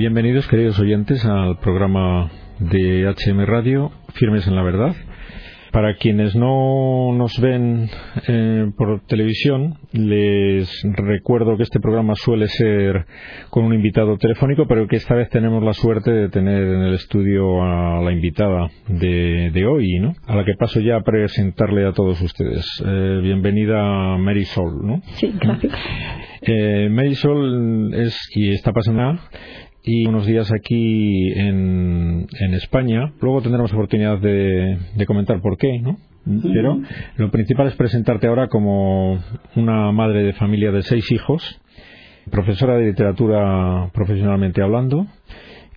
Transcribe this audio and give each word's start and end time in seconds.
Bienvenidos, 0.00 0.48
queridos 0.48 0.80
oyentes, 0.80 1.26
al 1.26 1.58
programa 1.58 2.30
de 2.58 3.04
HM 3.04 3.44
Radio, 3.44 3.92
Firmes 4.14 4.46
en 4.46 4.56
la 4.56 4.62
Verdad. 4.62 4.96
Para 5.72 5.96
quienes 5.96 6.34
no 6.34 7.12
nos 7.12 7.38
ven 7.38 7.86
eh, 8.26 8.64
por 8.78 9.02
televisión, 9.04 9.74
les 9.92 10.70
recuerdo 10.84 11.58
que 11.58 11.64
este 11.64 11.80
programa 11.80 12.14
suele 12.14 12.48
ser 12.48 13.04
con 13.50 13.64
un 13.64 13.74
invitado 13.74 14.16
telefónico, 14.16 14.64
pero 14.66 14.88
que 14.88 14.96
esta 14.96 15.14
vez 15.14 15.28
tenemos 15.28 15.62
la 15.62 15.74
suerte 15.74 16.10
de 16.10 16.30
tener 16.30 16.62
en 16.62 16.80
el 16.80 16.94
estudio 16.94 17.62
a 17.62 18.00
la 18.00 18.10
invitada 18.10 18.70
de, 18.88 19.66
hoy, 19.66 19.98
¿no? 20.00 20.14
A 20.26 20.34
la 20.34 20.46
que 20.46 20.54
paso 20.58 20.80
ya 20.80 20.96
a 20.96 21.02
presentarle 21.02 21.86
a 21.86 21.92
todos 21.92 22.22
ustedes. 22.22 22.64
Eh, 22.86 23.20
bienvenida 23.22 24.16
Mary 24.16 24.46
Sol, 24.46 24.80
¿no? 24.82 25.02
Sí, 25.16 25.30
gracias. 25.38 25.74
Eh, 26.40 26.88
Mary 26.90 27.16
Sol 27.16 27.92
es 27.92 28.18
y 28.34 28.50
está 28.54 28.72
pasando 28.72 29.20
y 29.82 30.06
unos 30.06 30.26
días 30.26 30.52
aquí 30.52 31.32
en, 31.32 32.26
en 32.38 32.54
España. 32.54 33.12
Luego 33.20 33.42
tendremos 33.42 33.72
oportunidad 33.72 34.18
de, 34.18 34.78
de 34.94 35.06
comentar 35.06 35.40
por 35.40 35.56
qué, 35.56 35.78
¿no? 35.80 35.96
Pero 36.42 36.78
lo 37.16 37.30
principal 37.30 37.68
es 37.68 37.74
presentarte 37.76 38.26
ahora 38.26 38.48
como 38.48 39.18
una 39.56 39.90
madre 39.90 40.22
de 40.22 40.34
familia 40.34 40.70
de 40.70 40.82
seis 40.82 41.10
hijos, 41.12 41.60
profesora 42.30 42.76
de 42.76 42.86
literatura 42.86 43.90
profesionalmente 43.94 44.62
hablando, 44.62 45.06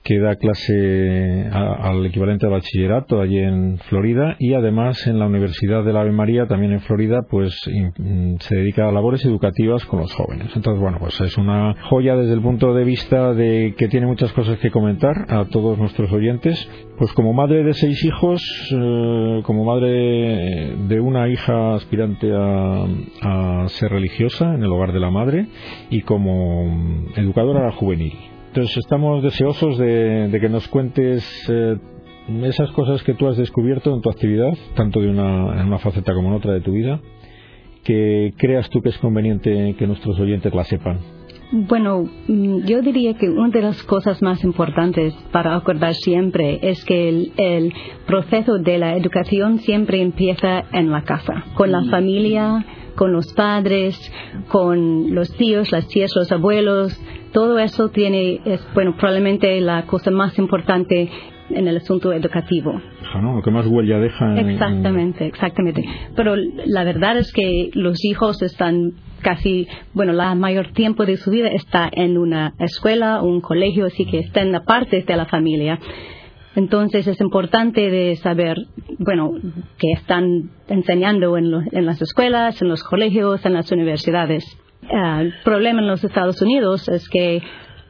que 0.04 0.20
da 0.20 0.36
clase 0.36 1.50
al 1.52 2.06
equivalente 2.06 2.46
de 2.46 2.52
bachillerato 2.52 3.22
allí 3.22 3.40
en 3.40 3.78
Florida 3.90 4.36
y 4.38 4.54
además 4.54 5.08
en 5.08 5.18
la 5.18 5.28
Universidad 5.28 5.84
de 5.84 5.94
la 5.94 6.02
Ave 6.02 6.12
María 6.12 6.46
también 6.46 6.74
en 6.74 6.82
Florida 6.82 7.22
pues 7.30 7.54
se 7.62 8.56
dedica 8.56 8.90
a 8.90 8.92
labores 8.92 9.24
educativas 9.26 9.86
con 9.86 10.02
los 10.02 10.14
jóvenes. 10.14 10.52
Entonces 10.56 10.82
bueno 10.82 10.98
pues 11.00 11.20
es 11.22 11.38
una 11.38 11.76
joya 11.90 12.16
desde 12.18 12.34
el 12.34 12.42
punto 12.42 12.74
de 12.74 12.84
vista 12.84 13.34
de 13.34 13.76
que 13.78 13.88
tiene 13.88 14.06
muchas 14.06 14.34
cosas 14.34 14.60
que 14.60 14.72
comentar 14.72 15.26
a 15.30 15.46
todos 15.46 15.78
nuestros 15.78 16.12
oyentes. 16.12 16.70
Pues 16.98 17.14
como 17.14 17.34
madre 17.34 17.64
de 17.64 17.74
seis 17.74 18.04
hijos 18.04 18.42
eh, 18.72 19.42
como 19.44 19.64
madre 19.64 20.76
de 20.88 21.00
una 21.00 21.30
hija 21.30 21.76
aspirante 21.76 22.30
a, 22.34 22.86
a 23.22 23.68
ser 23.70 23.92
religiosa 23.92 24.54
en 24.54 24.64
el 24.64 24.72
hogar 24.72 24.92
de 24.92 25.00
la 25.00 25.12
madre 25.12 25.48
y 25.90 26.02
como 26.02 27.08
educadora 27.16 27.72
juvenil 27.72 28.33
entonces 28.54 28.78
estamos 28.78 29.24
deseosos 29.24 29.80
de, 29.80 30.38
que 30.40 30.48
nos 30.48 30.68
cuentes 30.68 31.26
eh, 31.50 31.76
esas 32.44 32.70
cosas 32.74 33.02
que 33.02 33.16
tú 33.16 33.28
has 33.28 33.36
descubierto 33.36 33.92
en 33.96 34.02
tu 34.02 34.12
actividad, 34.12 34.54
tanto 34.76 35.02
de 35.02 35.10
una, 35.10 35.60
en 35.60 35.66
una 35.66 35.80
faceta 35.80 36.14
como 36.14 36.28
en 36.28 36.36
otra 36.36 36.54
de 36.54 36.62
tu 36.62 36.74
vida, 36.74 37.02
que 37.84 38.32
creas 38.38 38.70
tú 38.70 38.84
que 38.84 38.90
es 38.90 38.98
conveniente 39.00 39.74
que 39.76 39.88
nuestros 39.88 40.20
oyentes 40.20 40.54
la 40.54 40.66
sepan. 40.66 41.00
Bueno, 41.56 42.10
mm, 42.28 42.66
yo 42.66 42.82
diría 42.82 43.14
que 43.14 43.30
una 43.30 43.50
de 43.50 43.62
las 43.62 43.84
cosas 43.84 44.24
más 44.24 44.44
importantes 44.44 45.14
para 45.32 45.56
acordar 45.56 45.94
siempre 45.94 46.58
es 46.64 46.84
que 46.84 47.10
el, 47.10 47.32
el, 47.38 47.72
proceso 48.08 48.58
de 48.58 48.80
la 48.80 48.98
educación 48.98 49.60
siempre 49.60 50.02
empieza 50.02 50.64
en 50.72 50.90
la 50.90 51.04
casa, 51.04 51.46
con 51.54 51.72
la 51.72 51.82
mm. 51.82 51.90
familia, 51.92 52.66
con 52.96 53.14
los 53.14 53.32
padres, 53.34 53.96
con 54.48 55.14
los 55.14 55.32
tíos, 55.38 55.72
las 55.72 55.88
tías, 55.88 56.10
los 56.16 56.32
abuelos, 56.32 57.00
todo 57.34 57.60
eso 57.60 57.90
tiene, 57.90 58.42
es, 58.46 58.68
bueno, 58.74 58.96
probablemente 58.98 59.62
la 59.62 59.86
cosa 59.86 60.10
más 60.10 60.36
importante 60.40 61.12
en 61.52 61.68
el 61.68 61.78
asunto 61.78 62.14
educativo. 62.14 62.82
¿no? 63.22 63.36
Lo 63.36 63.44
que 63.44 63.52
más 63.52 63.68
huella 63.68 64.00
deja. 64.00 64.40
Exactamente, 64.40 65.28
exactamente. 65.28 65.86
Pero 66.16 66.36
la 66.36 66.84
verdad 66.84 67.18
es 67.18 67.32
que 67.32 67.70
los 67.74 68.04
hijos 68.04 68.42
están 68.42 68.94
casi, 69.24 69.68
bueno, 69.94 70.14
la 70.14 70.36
mayor 70.36 70.74
tiempo 70.74 71.06
de 71.06 71.18
su 71.18 71.32
vida 71.32 71.48
está 71.48 71.90
en 71.92 72.20
una 72.20 72.54
escuela, 72.60 73.24
un 73.24 73.42
colegio, 73.42 73.88
así 73.88 74.06
que 74.06 74.20
está 74.20 74.42
en 74.42 74.52
la 74.52 74.64
parte 74.64 75.02
de 75.02 75.18
la 75.18 75.26
familia. 75.26 75.80
Entonces 76.56 77.08
es 77.08 77.20
importante 77.20 77.90
de 77.90 78.16
saber, 78.18 78.58
bueno, 79.00 79.32
que 79.80 79.92
están 79.94 80.52
enseñando 80.68 81.36
en, 81.38 81.52
en 81.72 81.86
las 81.88 82.00
escuelas, 82.02 82.62
en 82.62 82.68
los 82.68 82.84
colegios, 82.84 83.44
en 83.46 83.54
las 83.54 83.72
universidades. 83.72 84.46
Ah, 84.92 85.22
el 85.22 85.34
problema 85.44 85.80
en 85.82 85.88
los 85.88 86.04
Estados 86.04 86.40
Unidos 86.42 86.88
es 86.90 87.10
que 87.10 87.42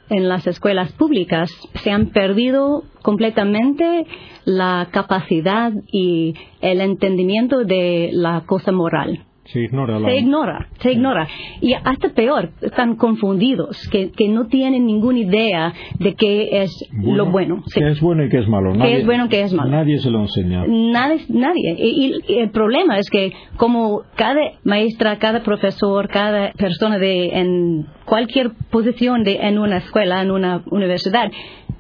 en 0.10 0.30
las 0.30 0.48
escuelas 0.48 0.92
públicas 0.94 1.52
se 1.84 1.92
han 1.92 2.08
perdido 2.08 2.84
completamente 3.02 4.06
la 4.46 4.90
capacidad 4.92 5.74
y 5.92 6.36
el 6.62 6.82
entendimiento 6.82 7.64
de 7.64 8.10
la 8.14 8.44
cosa 8.46 8.72
moral. 8.72 9.26
Se 9.46 9.60
ignora. 9.60 10.00
Se 10.00 10.18
ignora, 10.18 10.68
se 10.80 10.92
ignora. 10.94 11.28
Y 11.60 11.74
hasta 11.74 12.10
peor, 12.10 12.52
están 12.62 12.96
confundidos, 12.96 13.78
que, 13.92 14.12
que 14.12 14.30
no 14.30 14.48
tienen 14.48 14.86
ninguna 14.86 15.20
idea 15.20 15.74
de 16.00 16.16
qué 16.16 16.62
es 16.62 16.72
lo 16.94 17.26
bueno. 17.26 17.62
Qué 17.74 17.90
es 17.90 18.00
bueno 18.00 18.24
y 18.24 18.30
qué 18.30 18.40
es 18.40 18.48
malo. 18.48 18.74
Qué 18.82 18.98
es 19.00 19.06
bueno 19.06 19.26
y 19.26 19.30
qué 19.30 19.42
es 19.42 19.54
malo. 19.54 19.70
Nadie 19.70 19.98
se 19.98 20.10
lo 20.10 20.22
enseña. 20.22 20.64
Nadie. 20.66 21.26
nadie. 21.28 21.76
Y, 21.78 22.14
el 22.40 22.52
problema 22.52 22.98
es 22.98 23.10
que 23.10 23.34
como 23.58 24.04
cada 24.16 24.40
maestra, 24.64 25.18
cada 25.18 25.44
profesor, 25.44 26.08
cada 26.08 26.54
persona 26.54 26.98
de, 26.98 27.38
en 27.38 27.86
cualquier 28.06 28.52
posición 28.72 29.24
de, 29.24 29.40
en 29.42 29.60
una 29.60 29.78
escuela, 29.78 30.22
en 30.22 30.32
una 30.32 30.64
universidad, 30.72 31.32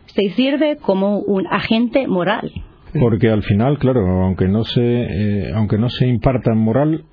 se 0.07 0.30
sirve 0.31 0.78
como 0.78 1.19
un 1.19 1.47
agente 1.47 2.07
moral. 2.07 2.51
Porque 3.00 3.30
al 3.30 3.41
final, 3.41 3.80
claro, 3.80 4.01
aunque 4.24 4.47
no 4.47 4.63
se, 4.66 4.81
eh, 4.81 5.51
aunque 5.56 5.78
no 5.78 5.90
se 5.90 6.07
imparta 6.07 6.53
moral, 6.53 7.06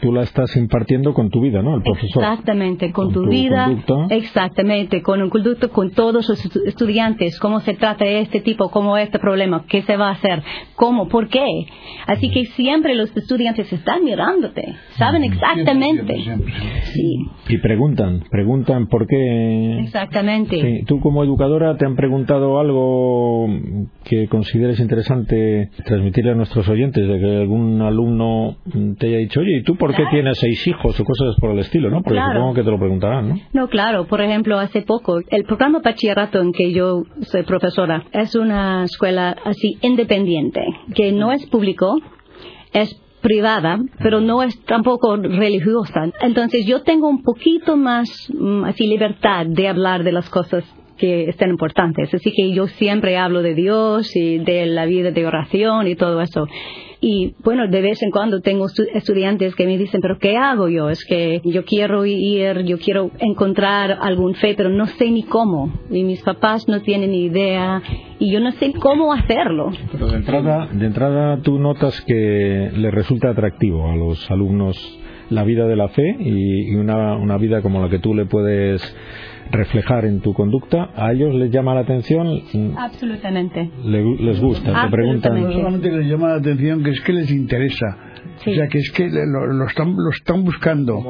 tú 0.00 0.12
la 0.12 0.22
estás 0.22 0.56
impartiendo 0.56 1.12
con 1.14 1.30
tu 1.30 1.40
vida, 1.40 1.62
¿no? 1.62 1.76
El 1.76 1.82
profesor. 1.82 2.22
Exactamente, 2.22 2.92
con, 2.92 3.12
tu, 3.12 3.26
vida. 3.28 3.68
Exactamente, 4.10 5.02
con 5.02 5.20
un 5.20 5.30
conducto 5.30 5.70
con 5.70 5.90
todos 5.90 6.28
los 6.28 6.44
estudiantes, 6.66 7.38
cómo 7.40 7.60
se 7.60 7.74
trata 7.74 8.04
este 8.04 8.40
tipo, 8.40 8.70
cómo 8.70 8.96
este 8.96 9.18
problema, 9.18 9.64
qué 9.68 9.82
se 9.82 9.96
va 9.96 10.08
a 10.08 10.12
hacer, 10.12 10.42
cómo, 10.76 11.08
por 11.08 11.28
qué. 11.28 11.46
Así 12.06 12.30
que 12.30 12.44
siempre 12.46 12.94
los 12.94 13.14
estudiantes 13.16 13.72
están 13.72 14.04
mirándote, 14.04 14.74
saben 14.96 15.24
exactamente. 15.24 16.14
Sí. 16.82 17.26
Y 17.48 17.58
preguntan, 17.58 18.24
preguntan 18.30 18.86
por 18.86 19.06
qué. 19.06 19.80
Exactamente. 19.80 20.84
Tú 20.86 21.00
como 21.00 21.24
educadora 21.24 21.76
te 21.76 21.84
han 21.84 21.96
preguntado 21.96 22.60
algo 22.60 23.48
que 24.04 24.28
consideres 24.28 24.78
interesante 24.80 25.70
transmitirle 25.84 26.32
a 26.32 26.34
nuestros 26.34 26.68
oyentes, 26.68 27.06
de 27.06 27.18
que 27.18 27.36
algún 27.38 27.82
alumno 27.82 28.56
te 28.98 29.08
haya 29.08 29.18
dicho, 29.18 29.42
¿y 29.56 29.62
tú 29.62 29.76
por 29.76 29.94
qué 29.94 30.04
tienes 30.10 30.38
seis 30.38 30.66
hijos 30.66 30.98
o 30.98 31.04
cosas 31.04 31.36
por 31.40 31.50
el 31.50 31.60
estilo, 31.60 31.90
no? 31.90 32.02
Porque 32.02 32.20
supongo 32.20 32.54
que 32.54 32.62
te 32.62 32.70
lo 32.70 32.78
preguntarán, 32.78 33.28
¿no? 33.28 33.40
No, 33.52 33.68
claro. 33.68 34.06
Por 34.06 34.20
ejemplo, 34.20 34.58
hace 34.58 34.82
poco, 34.82 35.20
el 35.28 35.44
programa 35.44 35.80
bachillerato 35.80 36.40
en 36.40 36.52
que 36.52 36.72
yo 36.72 37.02
soy 37.22 37.42
profesora 37.42 38.04
es 38.12 38.34
una 38.34 38.84
escuela 38.84 39.36
así 39.44 39.78
independiente, 39.82 40.60
que 40.94 41.12
no 41.12 41.32
es 41.32 41.46
público, 41.46 41.98
es 42.72 42.94
privada, 43.20 43.78
pero 43.98 44.20
no 44.20 44.42
es 44.42 44.62
tampoco 44.64 45.16
religiosa. 45.16 46.10
Entonces 46.20 46.66
yo 46.66 46.82
tengo 46.82 47.08
un 47.08 47.22
poquito 47.22 47.76
más 47.76 48.08
mm, 48.32 48.64
así 48.64 48.86
libertad 48.86 49.46
de 49.46 49.68
hablar 49.68 50.04
de 50.04 50.12
las 50.12 50.28
cosas 50.30 50.64
que 50.98 51.28
están 51.28 51.50
importantes. 51.50 52.12
Así 52.12 52.32
que 52.32 52.52
yo 52.52 52.66
siempre 52.66 53.16
hablo 53.16 53.42
de 53.42 53.54
Dios 53.54 54.14
y 54.14 54.38
de 54.38 54.66
la 54.66 54.84
vida 54.84 55.10
de 55.10 55.26
oración 55.26 55.86
y 55.86 55.94
todo 55.94 56.20
eso. 56.20 56.46
Y 57.00 57.34
bueno, 57.44 57.68
de 57.68 57.80
vez 57.80 58.02
en 58.02 58.10
cuando 58.10 58.40
tengo 58.40 58.66
estudiantes 58.92 59.54
que 59.54 59.66
me 59.66 59.78
dicen, 59.78 60.00
pero 60.00 60.18
¿qué 60.18 60.36
hago 60.36 60.68
yo? 60.68 60.90
Es 60.90 61.04
que 61.04 61.40
yo 61.44 61.64
quiero 61.64 62.04
ir, 62.04 62.64
yo 62.64 62.78
quiero 62.78 63.12
encontrar 63.20 63.98
algún 64.00 64.34
fe, 64.34 64.54
pero 64.56 64.68
no 64.68 64.86
sé 64.86 65.10
ni 65.10 65.22
cómo. 65.22 65.72
Y 65.90 66.02
mis 66.02 66.22
papás 66.22 66.66
no 66.66 66.82
tienen 66.82 67.12
ni 67.12 67.24
idea 67.24 67.82
y 68.18 68.32
yo 68.32 68.40
no 68.40 68.50
sé 68.52 68.72
cómo 68.72 69.12
hacerlo. 69.12 69.70
Pero 69.92 70.08
de 70.08 70.16
entrada, 70.16 70.68
de 70.72 70.86
entrada 70.86 71.40
tú 71.42 71.58
notas 71.58 72.00
que 72.02 72.70
le 72.74 72.90
resulta 72.90 73.30
atractivo 73.30 73.88
a 73.88 73.94
los 73.94 74.28
alumnos 74.30 74.76
la 75.30 75.44
vida 75.44 75.66
de 75.66 75.76
la 75.76 75.88
fe 75.88 76.16
y, 76.18 76.74
una, 76.74 77.16
una 77.16 77.36
vida 77.36 77.62
como 77.62 77.80
la 77.80 77.88
que 77.88 77.98
tú 77.98 78.14
le 78.14 78.26
puedes 78.26 78.82
reflejar 79.50 80.04
en 80.04 80.20
tu 80.20 80.32
conducta, 80.34 80.90
¿a 80.96 81.12
ellos 81.12 81.34
les 81.34 81.50
llama 81.50 81.74
la 81.74 81.80
atención? 81.80 82.42
Absolutamente. 82.76 83.70
les 83.84 84.40
gusta, 84.40 84.82
te 84.84 84.90
preguntan. 84.90 85.42
No 85.42 85.52
solamente 85.52 85.90
les 85.90 86.06
llama 86.06 86.28
la 86.28 86.34
atención, 86.36 86.82
que 86.82 86.90
es 86.90 87.00
que 87.00 87.12
les 87.12 87.30
interesa. 87.30 88.08
O 88.38 88.54
sea, 88.54 88.68
que 88.68 88.78
es 88.78 88.90
que 88.92 89.08
lo, 89.08 89.66
están, 89.66 89.96
lo 89.96 90.10
están 90.10 90.44
buscando. 90.44 91.02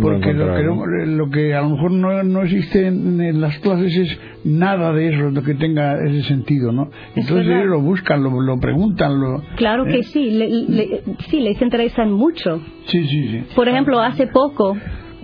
Porque 0.00 0.32
lo 0.34 0.54
que, 0.54 1.06
lo 1.06 1.30
que, 1.30 1.54
a 1.54 1.62
lo 1.62 1.70
mejor 1.70 1.92
no, 1.92 2.22
no 2.22 2.42
existe 2.42 2.86
en, 2.86 3.40
las 3.40 3.58
clases 3.58 3.96
es 3.96 4.18
nada 4.44 4.92
de 4.92 5.08
eso, 5.08 5.30
lo 5.30 5.42
que 5.42 5.54
tenga 5.54 5.98
ese 6.04 6.22
sentido, 6.22 6.72
¿no? 6.72 6.90
Entonces 7.14 7.46
ellos 7.46 7.66
lo 7.66 7.80
buscan, 7.80 8.22
lo, 8.22 8.40
lo 8.40 8.58
preguntan. 8.60 9.18
Lo, 9.18 9.42
claro 9.56 9.84
que 9.84 10.00
¿eh? 10.00 10.02
sí, 10.02 10.38
sí, 11.30 11.40
les 11.40 11.60
interesan 11.62 12.12
mucho. 12.12 12.60
Sí, 12.86 13.04
sí, 13.06 13.28
sí. 13.28 13.44
Por 13.54 13.68
ejemplo, 13.68 14.00
hace 14.00 14.26
poco 14.26 14.76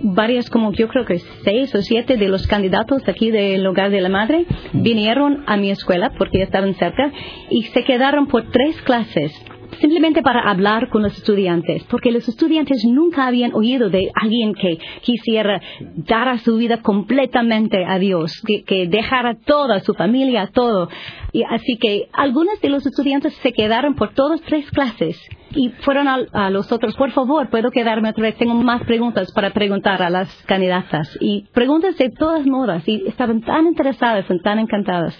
varias, 0.03 0.49
como 0.49 0.71
yo 0.73 0.87
creo 0.87 1.05
que 1.05 1.19
seis 1.43 1.73
o 1.75 1.81
siete 1.81 2.17
de 2.17 2.27
los 2.27 2.47
candidatos 2.47 3.07
aquí 3.07 3.31
del 3.31 3.65
hogar 3.65 3.91
de 3.91 4.01
la 4.01 4.09
madre 4.09 4.45
vinieron 4.73 5.43
a 5.47 5.57
mi 5.57 5.71
escuela 5.71 6.11
porque 6.17 6.41
estaban 6.41 6.73
cerca 6.75 7.11
y 7.49 7.63
se 7.63 7.83
quedaron 7.83 8.27
por 8.27 8.49
tres 8.51 8.81
clases 8.81 9.33
simplemente 9.79 10.21
para 10.21 10.41
hablar 10.49 10.89
con 10.89 11.01
los 11.01 11.17
estudiantes, 11.17 11.83
porque 11.85 12.11
los 12.11 12.27
estudiantes 12.27 12.85
nunca 12.85 13.27
habían 13.27 13.53
oído 13.53 13.89
de 13.89 14.11
alguien 14.13 14.53
que 14.53 14.77
quisiera 15.01 15.59
dar 15.95 16.27
a 16.27 16.37
su 16.37 16.57
vida 16.57 16.81
completamente 16.81 17.83
a 17.85 17.97
Dios, 17.97 18.41
que, 18.45 18.63
que 18.63 18.87
dejara 18.87 19.35
toda 19.35 19.79
su 19.79 19.93
familia, 19.93 20.49
todo. 20.53 20.89
Y 21.33 21.43
así 21.43 21.77
que 21.77 22.09
algunos 22.13 22.61
de 22.61 22.69
los 22.69 22.85
estudiantes 22.85 23.33
se 23.35 23.53
quedaron 23.53 23.95
por 23.95 24.13
todas 24.13 24.41
tres 24.41 24.69
clases 24.69 25.17
y 25.53 25.69
fueron 25.83 26.07
a, 26.07 26.49
los 26.49 26.71
otros, 26.71 26.95
por 26.95 27.11
favor, 27.11 27.49
puedo 27.49 27.71
quedarme 27.71 28.09
otra 28.09 28.23
vez, 28.23 28.37
tengo 28.37 28.53
más 28.55 28.83
preguntas 28.83 29.31
para 29.31 29.51
preguntar 29.51 30.01
a 30.01 30.09
las 30.09 30.29
candidatas. 30.45 31.17
Y 31.19 31.47
preguntas 31.53 31.97
de 31.97 32.09
todas 32.09 32.45
modas, 32.45 32.87
y 32.87 33.03
estaban 33.07 33.41
tan 33.41 33.67
interesadas, 33.67 34.25
tan 34.43 34.59
encantadas. 34.59 35.17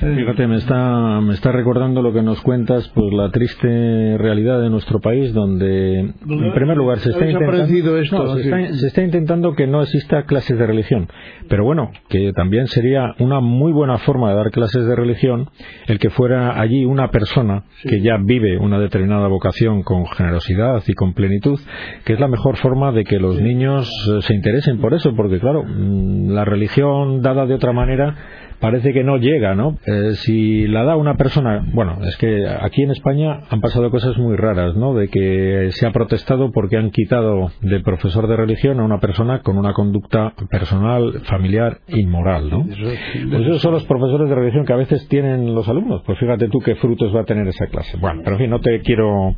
Fíjate, 0.00 0.46
me 0.46 0.56
está, 0.56 1.20
me 1.20 1.34
está 1.34 1.52
recordando 1.52 2.00
lo 2.00 2.12
que 2.12 2.22
nos 2.22 2.40
cuentas, 2.40 2.90
pues 2.94 3.12
la 3.12 3.30
triste 3.30 4.16
realidad 4.16 4.60
de 4.60 4.70
nuestro 4.70 4.98
país, 4.98 5.34
donde, 5.34 5.98
en 6.00 6.54
primer 6.54 6.76
lugar, 6.78 7.00
se 7.00 7.10
está, 7.10 7.26
intentando, 7.26 7.98
esto, 7.98 8.36
se, 8.38 8.86
está, 8.86 9.02
intentando 9.02 9.54
que 9.54 9.66
no 9.66 9.82
exista 9.82 10.22
clases 10.24 10.58
de 10.58 10.66
religión. 10.66 11.08
Pero 11.48 11.64
bueno, 11.64 11.90
que 12.08 12.32
también 12.32 12.66
sería 12.66 13.14
una 13.18 13.40
muy 13.40 13.72
buena 13.72 13.98
forma 13.98 14.30
de 14.30 14.36
dar 14.36 14.50
clases 14.50 14.86
de 14.86 14.96
religión 14.96 15.50
el 15.86 15.98
que 15.98 16.08
fuera 16.08 16.58
allí 16.58 16.86
una 16.86 17.10
persona 17.10 17.64
que 17.82 18.00
ya 18.00 18.16
vive 18.18 18.56
una 18.56 18.78
determinada 18.78 19.28
vocación 19.28 19.82
con 19.82 20.06
generosidad 20.06 20.82
y 20.86 20.94
con 20.94 21.12
plenitud, 21.12 21.60
que 22.04 22.14
es 22.14 22.20
la 22.20 22.28
mejor 22.28 22.56
forma 22.56 22.92
de 22.92 23.04
que 23.04 23.18
los 23.18 23.38
niños 23.38 23.90
eh, 24.08 24.22
se 24.22 24.34
interesen 24.34 24.78
por 24.78 24.94
eso, 24.94 25.14
porque 25.14 25.38
claro, 25.38 25.62
mm, 25.62 26.30
la 26.30 26.46
religión 26.46 27.20
dada 27.20 27.44
de 27.44 27.54
otra 27.54 27.72
manera 27.72 28.16
parece 28.60 28.92
que 28.92 29.04
no 29.04 29.16
llega, 29.16 29.54
¿no? 29.54 29.78
Eh, 29.86 30.12
si 30.14 30.66
la 30.66 30.84
da 30.84 30.96
una 30.96 31.14
persona, 31.14 31.64
bueno, 31.72 31.98
es 32.04 32.16
que 32.16 32.46
aquí 32.48 32.82
en 32.82 32.90
España 32.90 33.40
han 33.50 33.60
pasado 33.60 33.90
cosas 33.90 34.16
muy 34.18 34.36
raras, 34.36 34.76
¿no? 34.76 34.94
De 34.94 35.08
que 35.08 35.68
se 35.72 35.86
ha 35.86 35.92
protestado 35.92 36.52
porque 36.52 36.76
han 36.76 36.90
quitado 36.90 37.50
de 37.62 37.80
profesor 37.80 38.28
de 38.28 38.36
religión 38.36 38.80
a 38.80 38.84
una 38.84 39.00
persona 39.00 39.40
con 39.40 39.58
una 39.58 39.72
conducta 39.72 40.34
personal, 40.50 41.22
familiar, 41.24 41.78
inmoral, 41.88 42.50
¿no? 42.50 42.64
Pues 42.64 43.42
esos 43.46 43.62
son 43.62 43.72
los 43.72 43.84
profesores 43.84 44.28
de 44.28 44.34
religión 44.34 44.64
que 44.64 44.72
a 44.72 44.76
veces 44.76 45.08
tienen 45.08 45.54
los 45.54 45.68
alumnos. 45.68 46.02
Pues 46.04 46.18
fíjate 46.18 46.48
tú 46.48 46.58
qué 46.58 46.74
frutos 46.76 47.14
va 47.14 47.22
a 47.22 47.24
tener 47.24 47.46
esa 47.48 47.66
clase. 47.66 47.96
Bueno, 47.98 48.20
pero 48.22 48.36
en 48.36 48.42
fin, 48.42 48.50
no 48.50 48.60
te 48.60 48.80
quiero 48.80 49.34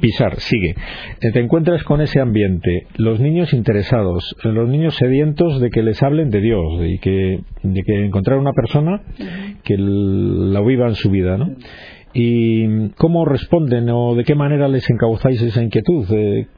pisar. 0.00 0.36
Sigue. 0.40 0.74
Eh, 1.20 1.32
te 1.32 1.40
encuentras 1.40 1.82
con 1.84 2.00
ese 2.00 2.20
ambiente, 2.20 2.86
los 2.96 3.20
niños 3.20 3.52
interesados, 3.52 4.36
los 4.42 4.68
niños 4.68 4.94
sedientos 4.96 5.60
de 5.60 5.70
que 5.70 5.82
les 5.82 6.02
hablen 6.02 6.30
de 6.30 6.40
Dios 6.40 6.64
y 6.82 6.98
que, 6.98 7.40
de 7.62 7.82
que 7.82 8.04
encontrar 8.04 8.38
una 8.38 8.52
persona 8.56 9.02
que 9.62 9.76
la 9.78 10.60
viva 10.62 10.88
en 10.88 10.96
su 10.96 11.10
vida, 11.10 11.36
¿no? 11.36 11.54
¿Y 12.12 12.88
cómo 12.96 13.24
responden 13.26 13.88
o 13.90 14.14
de 14.14 14.24
qué 14.24 14.34
manera 14.34 14.66
les 14.68 14.88
encauzáis 14.90 15.40
esa 15.42 15.62
inquietud? 15.62 16.06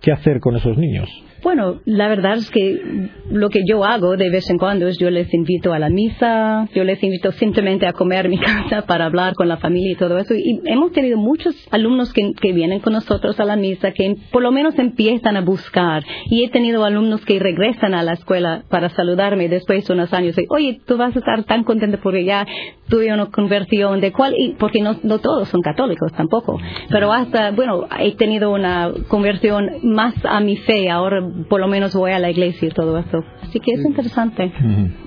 ¿Qué 0.00 0.12
hacer 0.12 0.40
con 0.40 0.56
esos 0.56 0.78
niños? 0.78 1.10
Bueno, 1.42 1.80
la 1.84 2.08
verdad 2.08 2.34
es 2.34 2.50
que 2.50 3.08
lo 3.30 3.48
que 3.48 3.62
yo 3.64 3.84
hago 3.84 4.16
de 4.16 4.28
vez 4.28 4.50
en 4.50 4.58
cuando 4.58 4.88
es 4.88 4.98
yo 4.98 5.08
les 5.10 5.32
invito 5.32 5.72
a 5.72 5.78
la 5.78 5.88
misa, 5.88 6.68
yo 6.74 6.82
les 6.82 7.02
invito 7.02 7.30
simplemente 7.32 7.86
a 7.86 7.92
comer 7.92 8.26
en 8.26 8.32
mi 8.32 8.38
casa 8.40 8.86
para 8.86 9.06
hablar 9.06 9.34
con 9.34 9.48
la 9.48 9.58
familia 9.58 9.92
y 9.92 9.96
todo 9.96 10.18
eso. 10.18 10.34
Y 10.34 10.60
hemos 10.64 10.92
tenido 10.92 11.16
muchos 11.16 11.54
alumnos 11.70 12.12
que, 12.12 12.52
vienen 12.52 12.80
con 12.80 12.94
nosotros 12.94 13.38
a 13.38 13.44
la 13.44 13.56
misa, 13.56 13.92
que 13.92 14.16
por 14.32 14.42
lo 14.42 14.50
menos 14.50 14.78
empiezan 14.78 15.36
a 15.36 15.42
buscar. 15.42 16.02
Y 16.30 16.44
he 16.44 16.50
tenido 16.50 16.84
alumnos 16.84 17.24
que 17.24 17.38
regresan 17.38 17.94
a 17.94 18.02
la 18.02 18.14
escuela 18.14 18.64
para 18.68 18.88
saludarme 18.88 19.48
después 19.48 19.86
de 19.86 19.94
unos 19.94 20.12
años. 20.12 20.36
Y, 20.38 20.46
Oye, 20.48 20.80
tú 20.86 20.96
vas 20.96 21.14
a 21.14 21.18
estar 21.18 21.44
tan 21.44 21.62
contento 21.62 21.98
porque 22.02 22.24
ya 22.24 22.46
tuve 22.88 23.12
una 23.12 23.26
conversión 23.26 24.00
de 24.00 24.12
cuál, 24.12 24.34
y 24.36 24.54
porque 24.54 24.80
no, 24.80 24.96
no 25.02 25.18
todos 25.18 25.48
son 25.48 25.60
católicos 25.60 26.12
tampoco. 26.12 26.58
Pero 26.90 27.12
hasta, 27.12 27.50
bueno, 27.52 27.86
he 27.98 28.16
tenido 28.16 28.50
una 28.50 28.90
conversión 29.08 29.68
más 29.82 30.14
a 30.24 30.40
mi 30.40 30.56
fe 30.56 30.90
ahora 30.90 31.27
por 31.48 31.60
lo 31.60 31.68
menos 31.68 31.94
voy 31.94 32.12
a 32.12 32.18
la 32.18 32.30
iglesia 32.30 32.68
y 32.68 32.70
todo 32.70 32.98
eso. 32.98 33.24
Así 33.42 33.60
que 33.60 33.72
es 33.72 33.84
interesante. 33.84 34.52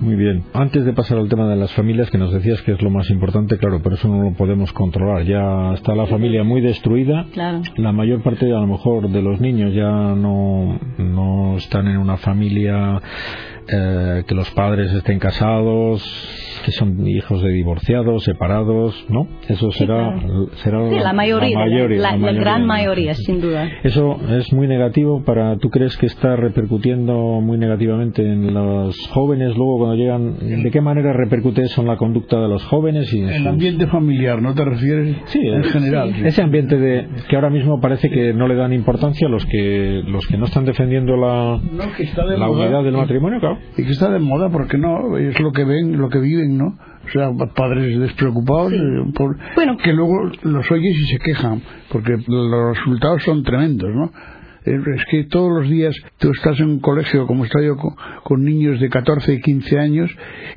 Muy 0.00 0.16
bien. 0.16 0.44
Antes 0.52 0.84
de 0.84 0.92
pasar 0.92 1.18
al 1.18 1.28
tema 1.28 1.48
de 1.48 1.56
las 1.56 1.72
familias, 1.72 2.10
que 2.10 2.18
nos 2.18 2.32
decías 2.32 2.60
que 2.62 2.72
es 2.72 2.82
lo 2.82 2.90
más 2.90 3.10
importante, 3.10 3.58
claro, 3.58 3.80
pero 3.82 3.96
eso 3.96 4.08
no 4.08 4.22
lo 4.22 4.32
podemos 4.34 4.72
controlar. 4.72 5.24
Ya 5.24 5.74
está 5.74 5.94
la 5.94 6.06
familia 6.06 6.42
muy 6.44 6.60
destruida. 6.60 7.26
Claro. 7.32 7.62
La 7.76 7.92
mayor 7.92 8.22
parte, 8.22 8.46
a 8.46 8.60
lo 8.60 8.66
mejor, 8.66 9.08
de 9.08 9.22
los 9.22 9.40
niños 9.40 9.74
ya 9.74 10.14
no, 10.14 10.78
no 10.98 11.56
están 11.56 11.86
en 11.88 11.98
una 11.98 12.16
familia 12.16 13.00
eh, 13.68 14.24
que 14.26 14.34
los 14.34 14.50
padres 14.50 14.92
estén 14.92 15.18
casados, 15.18 16.02
que 16.64 16.72
son 16.72 17.06
hijos 17.06 17.42
de 17.42 17.50
divorciados, 17.50 18.24
separados, 18.24 19.04
¿no? 19.08 19.26
Eso 19.48 19.70
será, 19.72 20.14
será 20.62 20.80
la, 20.80 21.12
mayoría, 21.12 21.66
la, 21.66 22.32
gran 22.32 22.66
mayoría, 22.66 23.14
sin 23.14 23.40
duda. 23.40 23.68
Eso 23.82 24.18
es 24.30 24.52
muy 24.52 24.66
negativo 24.66 25.22
para, 25.24 25.56
¿tú 25.58 25.70
crees 25.70 25.96
que 25.96 26.06
está 26.06 26.36
repercutiendo 26.36 27.40
muy 27.40 27.58
negativamente 27.58 28.22
en 28.22 28.54
los 28.54 28.96
jóvenes 29.08 29.56
luego 29.56 29.78
cuando 29.78 29.96
llegan? 29.96 30.62
¿De 30.62 30.70
qué 30.70 30.80
manera 30.80 31.12
repercute 31.12 31.62
eso 31.62 31.82
en 31.82 31.88
la 31.88 31.96
conducta 31.96 32.40
de 32.40 32.48
los 32.48 32.64
jóvenes? 32.64 33.12
y 33.12 33.20
en 33.20 33.28
El 33.28 33.46
ambiente 33.46 33.86
familiar, 33.86 34.40
¿no 34.40 34.54
te 34.54 34.64
refieres? 34.64 35.16
Sí, 35.26 35.40
en 35.40 35.64
general. 35.64 36.14
Ese 36.24 36.42
ambiente 36.42 36.76
de 36.76 37.06
que 37.28 37.36
ahora 37.36 37.50
mismo 37.50 37.80
parece 37.80 38.10
que 38.10 38.32
no 38.32 38.48
le 38.48 38.54
dan 38.54 38.72
importancia 38.72 39.26
a 39.26 39.30
los 39.30 39.44
que 39.46 40.02
los 40.06 40.26
que 40.26 40.36
no 40.36 40.46
están 40.46 40.64
defendiendo 40.64 41.16
la, 41.16 41.60
la 42.36 42.50
unidad 42.50 42.84
del 42.84 42.94
matrimonio, 42.94 43.40
claro. 43.40 43.51
Y 43.76 43.84
que 43.84 43.90
está 43.90 44.10
de 44.10 44.18
moda 44.18 44.50
porque 44.50 44.78
no 44.78 45.16
es 45.16 45.38
lo 45.40 45.52
que 45.52 45.64
ven, 45.64 45.98
lo 45.98 46.08
que 46.08 46.18
viven 46.18 46.58
¿no? 46.58 46.78
O 47.04 47.10
sea, 47.12 47.30
padres 47.54 47.98
despreocupados, 47.98 48.72
eh, 48.72 48.78
por, 49.14 49.36
bueno. 49.56 49.76
que 49.76 49.92
luego 49.92 50.30
los 50.44 50.70
oyes 50.70 50.96
y 50.96 51.06
se 51.06 51.18
quejan, 51.18 51.60
porque 51.90 52.16
los 52.28 52.76
resultados 52.76 53.22
son 53.24 53.42
tremendos, 53.42 53.90
¿no? 53.92 54.12
Es 54.64 55.04
que 55.10 55.24
todos 55.24 55.50
los 55.62 55.68
días 55.68 55.96
tú 56.18 56.30
estás 56.30 56.60
en 56.60 56.66
un 56.66 56.80
colegio, 56.80 57.26
como 57.26 57.44
estoy 57.44 57.66
yo, 57.66 57.76
con, 57.76 57.96
con 58.22 58.44
niños 58.44 58.78
de 58.78 58.88
14 58.88 59.34
y 59.34 59.40
15 59.40 59.78
años, 59.80 60.10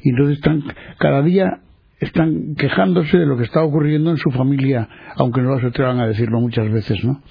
y 0.04 0.10
entonces 0.12 0.38
están 0.38 0.64
cada 1.00 1.24
día 1.24 1.62
están 2.00 2.56
quejándose 2.56 3.18
de 3.18 3.26
lo 3.26 3.38
que 3.38 3.44
está 3.44 3.64
ocurriendo 3.64 4.12
en 4.12 4.18
su 4.18 4.30
familia, 4.32 4.88
aunque 5.16 5.42
no 5.42 5.60
se 5.60 5.68
atrevan 5.68 6.00
a 6.00 6.08
decirlo 6.08 6.40
muchas 6.40 6.70
veces, 6.70 7.04
¿no? 7.06 7.22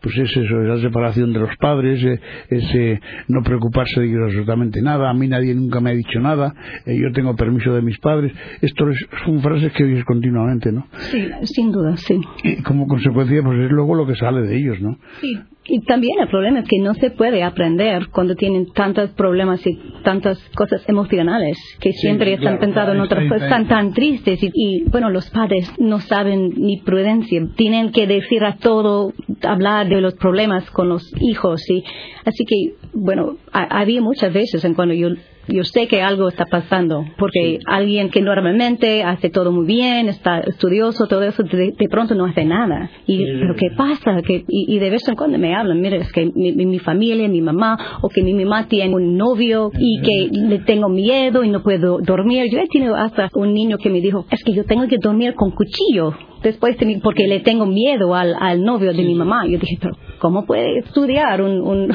Pues 0.00 0.16
es 0.16 0.30
eso, 0.30 0.62
es 0.62 0.68
la 0.68 0.78
separación 0.78 1.32
de 1.32 1.40
los 1.40 1.56
padres, 1.56 2.02
eh, 2.04 2.20
es, 2.48 2.74
eh, 2.74 3.00
no 3.28 3.42
preocuparse 3.42 4.00
de 4.00 4.24
absolutamente 4.24 4.80
nada, 4.80 5.10
a 5.10 5.14
mí 5.14 5.28
nadie 5.28 5.54
nunca 5.54 5.80
me 5.80 5.90
ha 5.90 5.94
dicho 5.94 6.20
nada, 6.20 6.54
eh, 6.86 6.96
yo 6.96 7.12
tengo 7.12 7.34
permiso 7.34 7.74
de 7.74 7.82
mis 7.82 7.98
padres, 7.98 8.32
esto 8.60 8.84
son 9.24 9.40
frases 9.40 9.72
que 9.72 9.84
oyes 9.84 10.04
continuamente, 10.04 10.70
¿no? 10.70 10.86
Sí, 11.10 11.28
sin 11.44 11.72
duda, 11.72 11.96
sí. 11.96 12.20
Y 12.44 12.62
como 12.62 12.86
consecuencia, 12.86 13.42
pues 13.42 13.58
es 13.58 13.70
luego 13.70 13.94
lo 13.94 14.06
que 14.06 14.14
sale 14.14 14.42
de 14.42 14.56
ellos, 14.56 14.80
¿no? 14.80 14.98
Sí, 15.20 15.38
y 15.64 15.80
también 15.82 16.18
el 16.18 16.28
problema 16.28 16.60
es 16.60 16.68
que 16.68 16.80
no 16.80 16.92
se 16.94 17.10
puede 17.10 17.44
aprender 17.44 18.08
cuando 18.08 18.34
tienen 18.34 18.72
tantos 18.72 19.10
problemas 19.10 19.64
y 19.64 19.78
tantas 20.02 20.38
cosas 20.56 20.82
emocionales 20.88 21.56
que 21.78 21.92
siempre 21.92 22.32
están 22.32 22.58
pensando 22.58 22.92
en 22.92 23.00
otras 23.00 23.28
cosas, 23.28 23.44
están 23.44 23.68
tan 23.68 23.92
tristes. 23.92 24.40
Y, 24.42 24.82
bueno, 24.90 25.08
los 25.08 25.30
padres 25.30 25.72
no 25.78 26.00
saben 26.00 26.50
ni 26.56 26.78
prudencia, 26.78 27.46
tienen 27.54 27.92
que 27.92 28.08
decir 28.08 28.44
a 28.44 28.56
todo, 28.56 29.12
hablar 29.42 29.88
de 29.88 30.00
los 30.00 30.14
problemas 30.14 30.68
con 30.72 30.88
los 30.88 31.08
hijos 31.20 31.62
y 31.70 31.84
así 32.24 32.44
que, 32.44 32.81
bueno, 32.92 33.36
había 33.52 34.00
muchas 34.00 34.32
veces 34.32 34.64
en 34.64 34.74
cuando 34.74 34.94
yo 34.94 35.08
yo 35.48 35.64
sé 35.64 35.88
que 35.88 36.00
algo 36.00 36.28
está 36.28 36.44
pasando, 36.46 37.04
porque 37.18 37.58
alguien 37.66 38.10
que 38.10 38.20
normalmente 38.20 39.02
hace 39.02 39.28
todo 39.28 39.50
muy 39.50 39.66
bien, 39.66 40.08
está 40.08 40.38
estudioso, 40.38 41.06
todo 41.08 41.22
eso, 41.22 41.42
de, 41.42 41.74
pronto 41.90 42.14
no 42.14 42.26
hace 42.26 42.44
nada. 42.44 42.90
Y, 43.06 43.24
¿Pero 43.24 43.54
qué 43.56 43.70
pasa? 43.76 44.22
Que, 44.22 44.44
y, 44.46 44.78
de 44.78 44.90
vez 44.90 45.06
en 45.08 45.16
cuando 45.16 45.38
me 45.38 45.54
hablan, 45.54 45.80
mire, 45.80 45.96
es 45.96 46.12
que 46.12 46.30
mi, 46.32 46.52
mi, 46.52 46.78
familia, 46.78 47.28
mi 47.28 47.40
mamá, 47.40 47.76
o 48.02 48.08
que 48.08 48.22
mi 48.22 48.34
mamá 48.34 48.68
tiene 48.68 48.94
un 48.94 49.16
novio 49.16 49.70
y 49.76 50.00
que 50.00 50.28
le 50.32 50.60
tengo 50.60 50.88
miedo 50.88 51.42
y 51.42 51.50
no 51.50 51.62
puedo 51.62 51.98
dormir. 51.98 52.48
Yo 52.50 52.60
he 52.60 52.68
tenido 52.68 52.94
hasta 52.94 53.28
un 53.34 53.52
niño 53.52 53.78
que 53.78 53.90
me 53.90 54.00
dijo, 54.00 54.26
es 54.30 54.42
que 54.44 54.52
yo 54.52 54.64
tengo 54.64 54.86
que 54.86 54.98
dormir 54.98 55.34
con 55.34 55.50
cuchillo 55.50 56.14
después 56.42 56.76
de 56.78 57.00
porque 57.02 57.26
le 57.26 57.40
tengo 57.40 57.66
miedo 57.66 58.14
al, 58.14 58.34
al 58.38 58.62
novio 58.62 58.92
de 58.92 59.02
mi 59.02 59.14
mamá. 59.14 59.44
Yo 59.46 59.58
dije, 59.58 59.78
pero 59.80 59.96
¿cómo 60.18 60.44
puede 60.44 60.78
estudiar? 60.78 61.42
Un, 61.42 61.60
un 61.60 61.92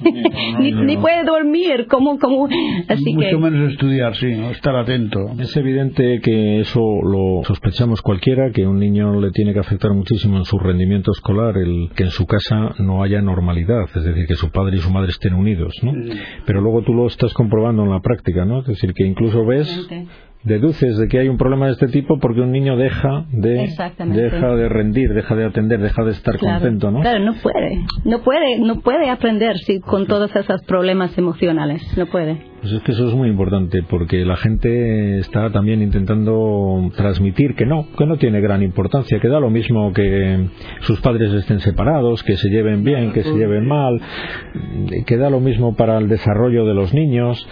ni, 0.60 0.96
puede 0.96 1.24
dormir. 1.24 1.86
¿Cómo, 1.88 2.18
cómo? 2.18 2.48
Así 2.88 3.14
Mucho 3.14 3.38
menos 3.38 3.72
estudiar, 3.72 4.14
sí, 4.16 4.30
estar 4.50 4.76
atento. 4.76 5.32
Es 5.38 5.56
evidente 5.56 6.20
que 6.20 6.60
eso 6.60 6.80
lo 7.02 7.42
sospechamos 7.44 8.02
cualquiera, 8.02 8.50
que 8.52 8.66
un 8.66 8.78
niño 8.78 9.20
le 9.20 9.30
tiene 9.30 9.52
que 9.52 9.60
afectar 9.60 9.92
muchísimo 9.92 10.38
en 10.38 10.44
su 10.44 10.58
rendimiento 10.58 11.12
escolar 11.12 11.56
el 11.56 11.90
que 11.94 12.04
en 12.04 12.10
su 12.10 12.26
casa 12.26 12.74
no 12.78 13.02
haya 13.02 13.20
normalidad, 13.22 13.84
es 13.94 14.04
decir, 14.04 14.26
que 14.26 14.34
su 14.34 14.50
padre 14.50 14.76
y 14.76 14.80
su 14.80 14.90
madre 14.90 15.10
estén 15.10 15.34
unidos, 15.34 15.74
¿no? 15.82 15.92
Pero 16.46 16.60
luego 16.60 16.82
tú 16.82 16.94
lo 16.94 17.06
estás 17.06 17.32
comprobando 17.34 17.82
en 17.82 17.90
la 17.90 18.00
práctica, 18.00 18.44
¿no? 18.44 18.60
Es 18.60 18.66
decir, 18.66 18.92
que 18.94 19.04
incluso 19.06 19.44
ves 19.44 19.88
deduces 20.42 20.96
de 20.96 21.08
que 21.08 21.18
hay 21.18 21.28
un 21.28 21.36
problema 21.36 21.66
de 21.66 21.72
este 21.72 21.88
tipo 21.88 22.18
porque 22.18 22.40
un 22.40 22.50
niño 22.50 22.76
deja 22.76 23.26
de 23.30 23.68
deja 24.06 24.54
de 24.54 24.68
rendir, 24.68 25.12
deja 25.12 25.34
de 25.34 25.44
atender, 25.44 25.80
deja 25.80 26.02
de 26.04 26.12
estar 26.12 26.38
contento, 26.38 26.90
¿no? 26.90 27.00
Claro, 27.00 27.20
no 27.20 27.34
puede, 27.34 27.84
no 28.04 28.22
puede, 28.22 28.58
no 28.58 28.80
puede 28.80 29.10
aprender 29.10 29.58
si 29.58 29.80
con 29.80 30.06
todos 30.06 30.34
esos 30.34 30.62
problemas 30.62 31.16
emocionales, 31.18 31.82
no 31.96 32.06
puede. 32.06 32.49
Pues 32.60 32.74
es 32.74 32.82
que 32.82 32.92
eso 32.92 33.08
es 33.08 33.14
muy 33.14 33.28
importante 33.28 33.82
porque 33.88 34.24
la 34.24 34.36
gente 34.36 35.18
está 35.18 35.50
también 35.50 35.80
intentando 35.80 36.90
transmitir 36.94 37.54
que 37.54 37.64
no, 37.64 37.86
que 37.96 38.04
no 38.04 38.18
tiene 38.18 38.40
gran 38.42 38.62
importancia, 38.62 39.18
que 39.18 39.28
da 39.28 39.40
lo 39.40 39.48
mismo 39.48 39.94
que 39.94 40.46
sus 40.80 41.00
padres 41.00 41.32
estén 41.32 41.60
separados, 41.60 42.22
que 42.22 42.36
se 42.36 42.50
lleven 42.50 42.84
bien, 42.84 43.12
que 43.12 43.22
se 43.22 43.32
lleven 43.32 43.66
mal, 43.66 43.98
que 45.06 45.16
da 45.16 45.30
lo 45.30 45.40
mismo 45.40 45.74
para 45.74 45.96
el 45.96 46.08
desarrollo 46.08 46.66
de 46.66 46.74
los 46.74 46.92
niños, 46.92 47.48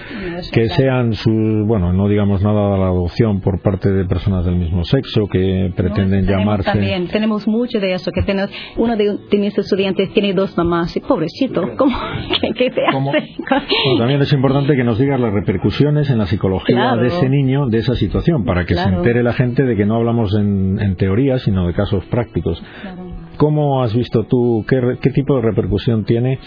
que 0.53 0.69
sean 0.69 1.15
sus, 1.15 1.67
bueno, 1.67 1.95
no 1.95 2.07
digamos 2.09 2.43
nada 2.43 2.73
de 2.73 2.79
la 2.79 2.89
adopción 2.89 3.41
por 3.41 3.63
parte 3.63 3.91
de 3.91 4.05
personas 4.05 4.45
del 4.45 4.57
mismo 4.57 4.85
sexo 4.85 5.27
que 5.27 5.73
pretenden 5.75 6.27
llamarse. 6.27 6.71
También 6.71 7.09
tenemos 7.09 7.49
mucho 7.49 7.81
de 7.81 7.95
eso, 7.95 8.11
que 8.13 8.23
tenemos, 8.23 8.51
uno 8.77 8.95
de, 8.95 9.19
mis 9.39 9.57
estudiantes 9.57 10.13
tiene 10.13 10.35
dos 10.35 10.55
mamás 10.57 10.95
y 10.97 11.01
pobrecito, 11.01 11.63
¿cómo? 11.79 11.97
¿Qué, 12.41 12.71
te 12.71 12.87
hace? 12.87 13.99
también 13.99 14.21
es 14.21 14.33
importante 14.33 14.77
que 14.77 14.85
nos 14.85 14.98
digas 14.99 15.21
las 15.21 15.33
repercusiones 15.33 16.11
en 16.11 16.19
la 16.19 16.27
psicología 16.27 16.97
de 16.97 17.09
ese 17.09 17.29
niño, 17.29 17.67
de 17.67 17.79
esa 17.79 17.95
situación, 17.95 18.45
para 18.45 18.65
que 18.65 18.75
se 18.75 18.89
entere 18.89 19.23
la 19.23 19.33
gente 19.33 19.65
de 19.65 19.77
que 19.77 19.87
no 19.87 19.97
hablamos 19.97 20.35
en, 20.35 20.79
en 20.81 20.97
teoría, 20.97 21.39
sino 21.39 21.67
de 21.67 21.75
casos 21.75 22.05
prácticos. 22.07 22.63
¿Cómo 23.37 23.83
has 23.83 23.95
visto 23.95 24.25
tú, 24.25 24.65
qué, 24.69 24.99
qué 25.01 25.11
tipo 25.11 25.37
de 25.37 25.43
repercusión 25.43 26.05
tiene 26.05 26.39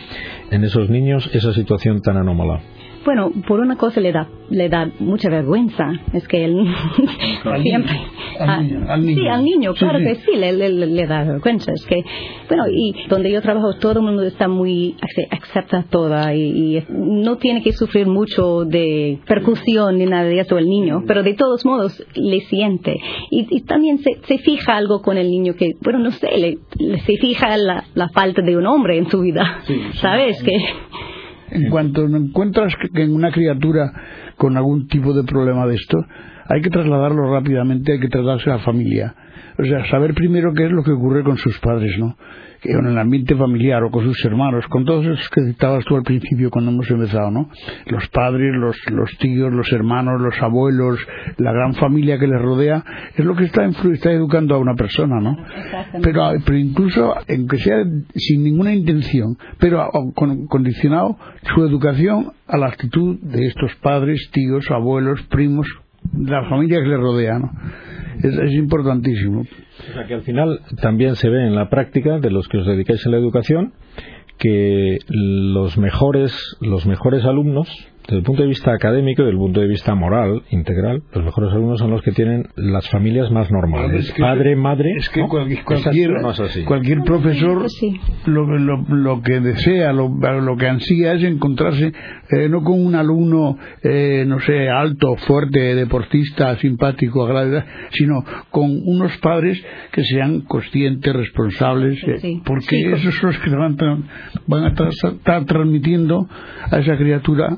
en 0.50 0.64
esos 0.64 0.90
niños 0.90 1.30
esa 1.34 1.54
situación 1.54 2.02
tan 2.02 2.18
anómala? 2.18 2.62
Bueno, 3.04 3.32
por 3.48 3.60
una 3.60 3.78
cosa 3.78 4.00
le 4.00 4.12
da, 4.12 4.28
le 4.50 4.70
da 4.70 4.90
mucha 5.00 5.30
vergüenza, 5.30 5.92
es 6.14 6.28
que 6.28 6.46
él 6.46 6.68
siempre... 7.64 8.00
Al 8.40 8.68
niño, 8.68 8.86
al 8.88 9.06
niño. 9.06 9.22
Sí, 9.22 9.28
al 9.28 9.44
niño, 9.44 9.74
claro 9.74 10.00
que 10.00 10.16
sí, 10.16 10.32
le, 10.36 10.54
le, 10.54 11.08
da 11.08 11.24
vergüenza. 11.24 11.72
Es 11.74 11.86
que, 11.86 12.04
bueno, 12.48 12.64
y 12.72 13.08
donde 13.08 13.32
yo 13.32 13.42
trabajo 13.42 13.74
todo 13.74 14.00
el 14.00 14.02
mundo 14.02 14.24
está 14.24 14.48
muy, 14.48 14.96
acepta 15.30 15.84
toda 15.90 16.34
y, 16.34 16.78
y, 16.78 16.86
no 16.90 17.38
tiene 17.38 17.62
que 17.62 17.72
sufrir 17.72 18.08
mucho 18.08 18.66
de 18.66 19.20
percusión 19.28 19.98
ni 19.98 20.06
nada 20.06 20.24
de 20.24 20.40
eso 20.40 20.58
el 20.58 20.68
niño, 20.70 21.04
pero 21.08 21.24
de 21.24 21.34
todos 21.34 21.66
modos 21.66 22.04
le 22.16 22.40
siente. 22.42 23.00
Y, 23.30 23.48
y 23.50 23.62
también 23.62 24.00
se, 24.00 24.22
se, 24.24 24.38
fija 24.40 24.78
algo 24.78 25.02
con 25.02 25.18
el 25.18 25.30
niño 25.30 25.54
que, 25.56 25.74
bueno, 25.82 26.00
no 26.00 26.12
sé, 26.12 26.30
le, 26.38 26.98
se 27.00 27.18
fija 27.18 27.58
la, 27.58 27.86
la, 27.94 28.10
falta 28.10 28.42
de 28.42 28.58
un 28.58 28.66
hombre 28.66 28.98
en 28.98 29.10
su 29.10 29.22
vida, 29.22 29.62
¿sabes? 30.02 30.42
Que 30.44 30.58
en 31.52 31.70
cuanto 31.70 32.06
encuentras 32.06 32.74
que 32.94 33.04
en 33.04 33.14
una 33.14 33.32
criatura 33.32 33.92
con 34.38 34.58
algún 34.58 34.88
tipo 34.88 35.14
de 35.14 35.24
problema 35.24 35.68
de 35.68 35.76
esto, 35.76 35.98
hay 36.48 36.62
que 36.62 36.70
trasladarlo 36.70 37.32
rápidamente, 37.32 37.94
hay 37.94 38.00
que 38.00 38.10
trasladarse 38.10 38.50
a 38.50 38.58
la 38.58 38.64
familia. 38.64 39.16
O 39.58 39.64
sea, 39.64 39.86
saber 39.90 40.14
primero 40.14 40.54
qué 40.54 40.66
es 40.66 40.72
lo 40.72 40.84
que 40.84 40.92
ocurre 40.92 41.24
con 41.24 41.38
sus 41.38 41.60
padres, 41.60 41.98
¿no? 42.00 42.18
En 42.64 42.86
el 42.86 42.98
ambiente 42.98 43.36
familiar 43.36 43.84
o 43.84 43.92
con 43.92 44.04
sus 44.04 44.24
hermanos, 44.26 44.66
con 44.68 44.86
todos 44.86 45.06
esos 45.06 45.30
que 45.30 45.42
citabas 45.46 45.84
tú 45.86 45.96
al 45.96 46.04
principio 46.04 46.50
cuando 46.52 46.72
hemos 46.72 46.90
empezado, 46.90 47.32
¿no? 47.32 47.50
Los 47.88 48.08
padres, 48.10 48.54
los, 48.56 48.78
los 48.92 49.10
tíos, 49.18 49.52
los 49.52 49.72
hermanos, 49.72 50.22
los 50.22 50.40
abuelos, 50.42 51.00
la 51.38 51.52
gran 51.52 51.74
familia 51.76 52.20
que 52.20 52.28
les 52.28 52.42
rodea, 52.42 52.84
es 53.16 53.26
lo 53.26 53.36
que 53.36 53.46
está, 53.46 53.66
está 53.66 54.12
educando 54.12 54.56
a 54.56 54.60
una 54.60 54.76
persona, 54.76 55.20
¿no? 55.20 55.38
Pero, 56.04 56.30
pero 56.46 56.58
incluso, 56.58 57.16
aunque 57.28 57.58
sea 57.58 57.84
sin 58.16 58.44
ninguna 58.44 58.74
intención, 58.74 59.38
pero 59.58 59.90
condicionado 60.50 61.18
su 61.54 61.66
educación 61.66 62.32
a 62.48 62.58
la 62.58 62.68
actitud 62.68 63.20
de 63.22 63.48
estos 63.48 63.74
padres, 63.82 64.30
tíos, 64.32 64.70
abuelos, 64.70 65.22
primos, 65.24 65.68
la 66.14 66.48
familia 66.50 66.80
que 66.82 66.90
les 66.90 67.00
rodea, 67.00 67.40
¿no? 67.40 67.52
Es, 68.24 68.52
importantísimo. 68.54 69.42
O 69.42 69.94
sea 69.94 70.06
que 70.06 70.14
al 70.14 70.22
final 70.22 70.62
también 70.82 71.16
se 71.16 71.30
ve 71.30 71.46
en 71.46 71.56
la 71.56 71.70
práctica 71.70 72.20
de 72.20 72.32
los 72.32 72.48
que 72.48 72.58
os 72.58 72.66
dedicáis 72.66 73.06
a 73.06 73.10
la 73.10 73.18
educación 73.18 73.74
que 74.38 74.98
los 75.08 75.78
mejores, 75.78 76.58
los 76.62 76.88
mejores 76.88 77.26
alumnos 77.26 77.70
desde 78.04 78.18
el 78.18 78.24
punto 78.24 78.42
de 78.42 78.50
vista 78.50 78.74
académico 78.74 79.22
y 79.22 79.26
desde 79.26 79.36
el 79.36 79.40
punto 79.40 79.62
de 79.62 79.68
vista 79.68 79.96
moral, 79.96 80.42
integral, 80.50 81.04
los 81.14 81.24
mejores 81.24 81.52
alumnos 81.52 81.80
son 81.80 81.92
los 81.92 82.02
que 82.02 82.12
tienen 82.12 82.48
las 82.56 82.90
familias 82.90 83.32
más 83.32 83.52
normales. 83.52 84.14
Padre, 84.18 84.56
madre. 84.56 84.94
Es 84.98 85.10
que 85.10 85.22
cualquier, 85.28 85.64
cualquier, 85.64 87.04
profesor 87.04 87.66
lo, 88.26 89.22
que 89.22 89.40
desea, 89.40 89.94
lo, 89.94 90.58
que 90.58 90.68
ansía 90.68 91.14
es 91.14 91.24
encontrarse 91.24 91.94
eh, 92.30 92.50
no 92.50 92.64
con 92.64 92.84
un 92.86 92.96
alumno, 92.96 93.58
eh, 93.84 94.24
no 94.28 94.40
sé, 94.40 94.70
alto, 94.70 95.16
fuerte, 95.18 95.76
deportista, 95.76 96.56
simpático, 96.58 97.24
agradable, 97.24 97.64
sino 97.92 98.24
con 98.50 98.70
unos 98.86 99.16
padres 99.18 99.64
que 99.92 100.04
sean 100.04 100.42
conscientes, 100.42 101.14
responsables, 101.14 102.02
eh, 102.04 102.42
porque 102.46 102.92
esos 102.92 103.16
son 103.16 103.32
los 103.32 103.40
que 103.40 103.50
van, 103.52 103.78
van 104.48 104.64
a 104.64 104.68
estar 104.70 105.46
transmitiendo 105.46 106.28
a 106.70 106.80
esa 106.80 106.98
criatura 106.98 107.58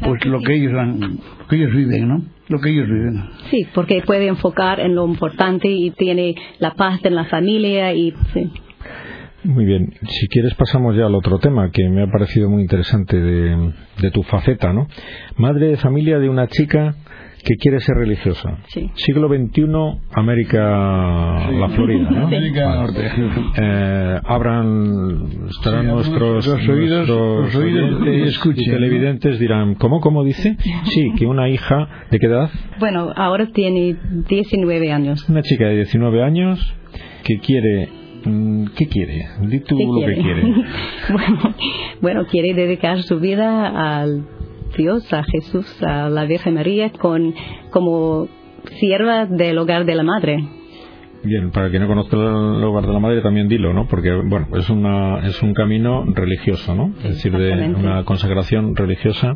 pues 0.00 0.24
lo 0.26 0.40
que 0.40 0.54
ellos 0.54 0.74
han, 0.74 1.00
lo 1.00 1.46
que 1.48 1.56
ellos 1.56 1.74
viven, 1.74 2.08
¿no? 2.08 2.22
Lo 2.48 2.60
que 2.60 2.70
ellos 2.70 2.86
viven. 2.88 3.24
Sí, 3.50 3.66
porque 3.74 4.02
puede 4.02 4.26
enfocar 4.26 4.80
en 4.80 4.94
lo 4.94 5.06
importante 5.06 5.68
y 5.68 5.90
tiene 5.92 6.34
la 6.58 6.74
paz 6.74 7.00
en 7.04 7.14
la 7.14 7.24
familia 7.24 7.94
y 7.94 8.12
sí. 8.32 8.50
Muy 9.44 9.66
bien, 9.66 9.92
si 10.08 10.26
quieres 10.28 10.54
pasamos 10.54 10.96
ya 10.96 11.04
al 11.04 11.14
otro 11.14 11.38
tema 11.38 11.70
que 11.70 11.86
me 11.90 12.02
ha 12.02 12.06
parecido 12.06 12.48
muy 12.48 12.62
interesante 12.62 13.20
de, 13.20 13.72
de 14.00 14.10
tu 14.10 14.22
faceta, 14.22 14.72
¿no? 14.72 14.88
Madre 15.36 15.68
de 15.68 15.76
familia 15.76 16.18
de 16.18 16.30
una 16.30 16.48
chica 16.48 16.94
que 17.44 17.56
quiere 17.56 17.78
ser 17.80 17.96
religiosa. 17.96 18.58
Siglo 18.94 19.28
XXI, 19.28 19.64
América, 20.12 21.50
la 21.50 21.68
Florida, 21.68 22.10
¿no? 22.10 22.26
América 22.26 22.74
Norte. 22.74 23.10
Eh, 23.56 24.20
abran, 24.24 25.46
estarán 25.50 25.88
nuestros, 25.88 26.48
oídos, 26.48 27.08
nuestros 27.08 27.56
oyentes 27.56 28.40
y 28.56 28.70
televidentes 28.70 29.38
dirán, 29.38 29.74
¿cómo, 29.74 30.00
cómo 30.00 30.24
dice? 30.24 30.56
Sí, 30.84 31.12
que 31.18 31.26
una 31.26 31.48
hija, 31.50 32.06
¿de 32.10 32.18
qué 32.18 32.26
edad? 32.26 32.50
Bueno, 32.80 33.12
ahora 33.14 33.46
tiene 33.52 33.96
19 34.28 34.90
años. 34.90 35.28
Una 35.28 35.42
chica 35.42 35.66
de 35.66 35.76
19 35.76 36.22
años 36.22 36.74
que 37.24 37.38
quiere 37.38 37.88
mm, 38.24 38.66
¿Qué 38.76 38.86
quiere? 38.86 39.26
Di 39.42 39.60
tú 39.60 39.76
lo 39.78 40.06
que 40.06 40.14
quiere. 40.14 40.42
bueno, 41.12 41.54
bueno, 42.00 42.26
quiere 42.26 42.54
dedicar 42.54 43.02
su 43.02 43.20
vida 43.20 44.00
al 44.00 44.24
Dios, 44.76 45.12
a 45.12 45.22
Jesús, 45.24 45.82
a 45.82 46.08
la 46.08 46.24
Virgen 46.24 46.54
María, 46.54 46.90
con, 46.90 47.34
como 47.70 48.28
sierva 48.78 49.26
del 49.26 49.58
hogar 49.58 49.84
de 49.84 49.94
la 49.94 50.02
madre. 50.02 50.44
Bien, 51.24 51.50
para 51.50 51.70
quien 51.70 51.80
no 51.80 51.88
conozca 51.88 52.16
el 52.16 52.62
hogar 52.62 52.86
de 52.86 52.92
la 52.92 53.00
madre 53.00 53.22
también 53.22 53.48
dilo, 53.48 53.72
¿no? 53.72 53.86
Porque, 53.88 54.12
bueno, 54.12 54.46
es, 54.56 54.68
una, 54.68 55.26
es 55.26 55.42
un 55.42 55.54
camino 55.54 56.04
religioso, 56.06 56.74
¿no? 56.74 56.92
Es 56.98 57.14
decir, 57.14 57.32
de 57.32 57.74
una 57.74 58.04
consagración 58.04 58.76
religiosa, 58.76 59.34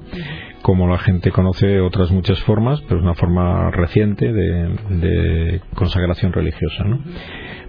como 0.62 0.88
la 0.88 0.98
gente 0.98 1.30
conoce 1.30 1.80
otras 1.80 2.10
muchas 2.10 2.42
formas, 2.42 2.80
pero 2.82 2.96
es 2.96 3.02
una 3.02 3.14
forma 3.14 3.70
reciente 3.70 4.32
de, 4.32 4.68
de 4.90 5.60
consagración 5.74 6.32
religiosa, 6.32 6.84
¿no? 6.84 7.00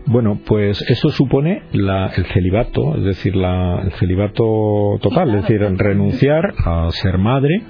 Bueno, 0.05 0.39
pues 0.43 0.81
eso 0.89 1.09
supone 1.09 1.61
el 1.71 2.25
celibato, 2.33 2.95
es 2.97 3.03
decir, 3.03 3.33
el 3.35 3.91
celibato 3.99 4.97
total, 5.01 5.35
es 5.35 5.41
decir, 5.43 5.61
renunciar 5.77 6.53
a 6.65 6.89
ser 6.91 7.17
madre, 7.19 7.61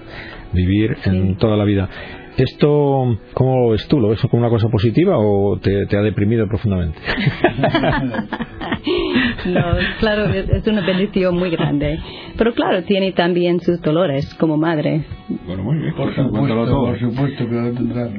vivir 0.54 0.96
en 1.06 1.36
toda 1.36 1.58
la 1.58 1.66
vida. 1.66 1.90
¿Esto 2.40 3.18
cómo 3.34 3.64
lo 3.64 3.70
ves 3.72 3.88
tú? 3.88 4.00
¿Lo 4.00 4.10
ves 4.10 4.22
como 4.22 4.42
una 4.42 4.50
cosa 4.50 4.70
positiva 4.70 5.18
o 5.18 5.58
te, 5.60 5.86
ha 5.96 6.02
deprimido 6.02 6.48
profundamente? 6.48 6.98
no, 9.46 9.64
claro, 10.00 10.26
es 10.34 10.66
una 10.68 10.86
bendición 10.86 11.36
muy 11.36 11.50
grande. 11.50 12.00
Pero 12.38 12.54
claro, 12.54 12.84
tiene 12.84 13.12
también 13.12 13.60
sus 13.60 13.82
dolores 13.82 14.34
como 14.36 14.58
madre. 14.58 15.06
Bueno, 15.46 15.64
muy 15.64 15.80
bien. 15.80 15.94
Por 15.96 16.16
supuesto, 16.16 16.66
por 16.66 17.00
supuesto 17.00 17.48
que 17.48 17.56
lo 17.56 17.74
tendrá. 17.74 18.10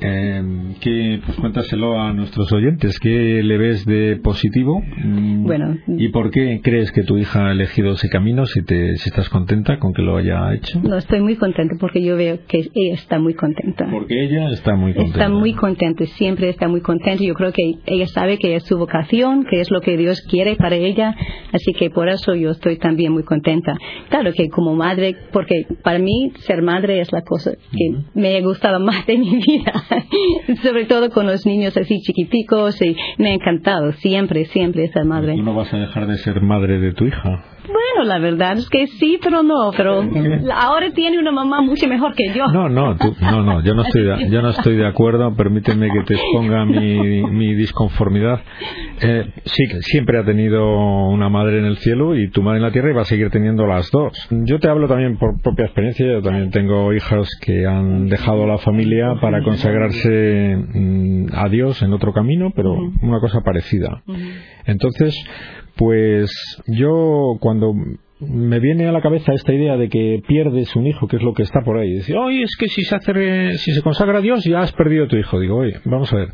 Eh, 0.00 0.42
¿qué, 0.80 1.20
pues 1.24 1.38
cuéntaselo 1.38 2.00
a 2.00 2.12
nuestros 2.12 2.52
oyentes. 2.52 2.98
¿Qué 3.00 3.42
le 3.42 3.58
ves 3.58 3.84
de 3.84 4.16
positivo? 4.22 4.80
Mm, 4.80 5.44
bueno. 5.44 5.76
¿Y 5.86 6.08
por 6.08 6.30
qué 6.30 6.60
crees 6.62 6.92
que 6.92 7.02
tu 7.02 7.18
hija 7.18 7.48
ha 7.48 7.52
elegido 7.52 7.92
ese 7.92 8.08
camino? 8.08 8.46
Si, 8.46 8.62
te, 8.62 8.96
si 8.96 9.08
estás 9.08 9.28
contenta 9.28 9.78
con 9.78 9.92
que 9.92 10.02
lo 10.02 10.16
haya 10.16 10.54
hecho. 10.54 10.80
No, 10.80 10.96
estoy 10.96 11.20
muy 11.20 11.36
contenta 11.36 11.76
porque 11.80 12.02
yo 12.02 12.16
veo 12.16 12.38
que 12.46 12.58
ella 12.58 12.94
está 12.94 13.18
muy 13.18 13.34
contenta. 13.34 13.88
Porque 13.90 14.24
ella 14.24 14.50
está 14.50 14.74
muy 14.74 14.94
contenta. 14.94 15.18
Está 15.18 15.28
muy 15.28 15.52
contenta, 15.54 16.04
siempre 16.06 16.48
está 16.48 16.68
muy 16.68 16.80
contenta. 16.80 17.22
Yo 17.22 17.34
creo 17.34 17.52
que 17.52 17.74
ella 17.86 18.06
sabe 18.06 18.38
que 18.38 18.54
es 18.54 18.64
su 18.64 18.78
vocación, 18.78 19.44
que 19.44 19.60
es 19.60 19.70
lo 19.70 19.80
que 19.80 19.96
Dios 19.96 20.20
quiere 20.22 20.56
para 20.56 20.76
ella. 20.76 21.14
Así 21.52 21.72
que 21.72 21.90
por 21.90 22.08
eso 22.08 22.34
yo 22.34 22.50
estoy 22.50 22.78
también 22.78 23.12
muy 23.12 23.24
contenta. 23.24 23.76
Claro 24.10 24.32
que 24.32 24.48
como 24.48 24.74
madre, 24.74 25.16
porque 25.32 25.66
para 25.82 25.98
mí 25.98 26.32
ser 26.36 26.62
madre 26.62 27.00
es 27.00 27.12
la 27.12 27.22
cosa 27.22 27.52
que 27.52 27.96
me 28.14 28.36
ha 28.36 28.40
gustado 28.42 28.80
más 28.80 29.06
de 29.06 29.18
mi 29.18 29.36
vida. 29.36 29.72
sobre 30.62 30.86
todo 30.86 31.10
con 31.10 31.26
los 31.26 31.46
niños 31.46 31.76
así 31.76 32.00
chiquiticos 32.00 32.80
y 32.82 32.96
me 33.18 33.30
ha 33.30 33.34
encantado 33.34 33.92
siempre, 33.92 34.44
siempre 34.46 34.88
ser 34.88 35.04
madre. 35.04 35.34
¿Tú 35.34 35.42
no 35.42 35.54
vas 35.54 35.72
a 35.72 35.78
dejar 35.78 36.06
de 36.06 36.18
ser 36.18 36.40
madre 36.40 36.78
de 36.78 36.92
tu 36.92 37.06
hija? 37.06 37.57
Bueno, 37.68 38.08
la 38.08 38.18
verdad 38.18 38.58
es 38.58 38.68
que 38.68 38.86
sí, 38.86 39.18
pero 39.22 39.42
no, 39.42 39.70
pero 39.76 40.02
ahora 40.54 40.90
tiene 40.90 41.18
una 41.18 41.32
mamá 41.32 41.60
mucho 41.60 41.86
mejor 41.86 42.14
que 42.14 42.32
yo. 42.32 42.46
No, 42.46 42.68
no, 42.68 42.96
no, 43.20 43.42
no, 43.42 43.62
yo 43.62 43.74
no 43.74 43.82
estoy 43.82 44.04
de, 44.04 44.30
yo 44.30 44.42
no 44.42 44.50
estoy 44.50 44.76
de 44.76 44.86
acuerdo, 44.86 45.34
permíteme 45.34 45.88
que 45.90 46.02
te 46.04 46.14
exponga 46.14 46.64
mi, 46.64 47.22
mi 47.24 47.54
disconformidad. 47.54 48.40
Eh, 49.00 49.32
sí, 49.44 49.64
siempre 49.80 50.18
ha 50.18 50.24
tenido 50.24 50.66
una 51.08 51.28
madre 51.28 51.58
en 51.58 51.66
el 51.66 51.76
cielo 51.78 52.16
y 52.16 52.30
tu 52.30 52.42
madre 52.42 52.58
en 52.58 52.64
la 52.64 52.72
tierra 52.72 52.90
y 52.90 52.94
va 52.94 53.02
a 53.02 53.06
seguir 53.06 53.30
teniendo 53.30 53.66
las 53.66 53.90
dos. 53.90 54.12
Yo 54.30 54.58
te 54.58 54.68
hablo 54.68 54.88
también 54.88 55.18
por 55.18 55.40
propia 55.42 55.66
experiencia, 55.66 56.06
yo 56.06 56.22
también 56.22 56.50
tengo 56.50 56.92
hijas 56.92 57.28
que 57.40 57.66
han 57.66 58.08
dejado 58.08 58.46
la 58.46 58.58
familia 58.58 59.14
para 59.20 59.42
consagrarse 59.42 60.56
mm, 60.56 61.26
a 61.32 61.48
Dios 61.48 61.82
en 61.82 61.92
otro 61.92 62.12
camino, 62.12 62.50
pero 62.54 62.72
una 63.02 63.20
cosa 63.20 63.40
parecida. 63.42 64.02
Entonces, 64.64 65.14
pues 65.78 66.30
yo 66.66 67.36
cuando 67.40 67.72
me 68.20 68.58
viene 68.58 68.88
a 68.88 68.92
la 68.92 69.00
cabeza 69.00 69.32
esta 69.32 69.54
idea 69.54 69.76
de 69.76 69.88
que 69.88 70.20
pierdes 70.26 70.74
un 70.74 70.88
hijo, 70.88 71.06
que 71.06 71.16
es 71.16 71.22
lo 71.22 71.34
que 71.34 71.44
está 71.44 71.60
por 71.64 71.78
ahí. 71.78 71.94
Decir, 71.94 72.16
oye, 72.16 72.42
es 72.42 72.56
que 72.58 72.66
si 72.66 72.82
se, 72.82 72.96
hace, 72.96 73.52
si 73.58 73.72
se 73.72 73.80
consagra 73.80 74.18
a 74.18 74.20
Dios 74.20 74.44
ya 74.44 74.58
has 74.58 74.72
perdido 74.72 75.06
tu 75.06 75.16
hijo. 75.16 75.38
Digo, 75.38 75.58
oye, 75.58 75.76
vamos 75.84 76.12
a 76.12 76.16
ver. 76.16 76.28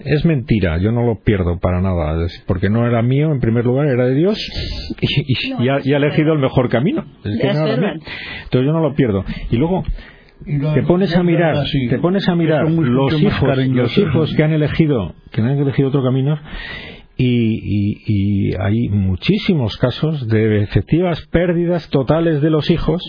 Es 0.00 0.24
mentira, 0.26 0.78
yo 0.78 0.92
no 0.92 1.06
lo 1.06 1.20
pierdo 1.22 1.58
para 1.58 1.80
nada, 1.80 2.26
porque 2.46 2.68
no 2.68 2.86
era 2.86 3.00
mío 3.02 3.32
en 3.32 3.40
primer 3.40 3.64
lugar, 3.64 3.86
era 3.86 4.06
de 4.06 4.14
Dios 4.14 4.38
y, 5.00 5.68
ha, 5.68 5.96
elegido 5.96 6.34
el 6.34 6.40
mejor 6.40 6.68
camino. 6.68 7.04
Entonces 7.24 8.50
yo 8.52 8.72
no 8.72 8.80
lo 8.80 8.94
pierdo. 8.94 9.24
Y 9.50 9.56
luego, 9.56 9.84
te 10.74 10.82
pones 10.82 11.16
a 11.16 11.22
mirar, 11.22 11.64
te 11.88 11.98
pones 11.98 12.28
a 12.28 12.34
mirar 12.34 12.68
los 12.68 13.22
hijos, 13.22 13.56
los 13.72 13.98
hijos 13.98 14.34
que 14.34 14.42
han 14.42 14.52
elegido, 14.52 15.14
que 15.30 15.40
han 15.40 15.58
elegido 15.58 15.88
otro 15.88 16.02
camino 16.02 16.38
y, 17.16 18.35
hay 18.58 18.88
muchísimos 18.88 19.76
casos 19.76 20.28
de 20.28 20.62
efectivas 20.62 21.26
pérdidas 21.30 21.88
totales 21.90 22.40
de 22.40 22.50
los 22.50 22.70
hijos 22.70 23.02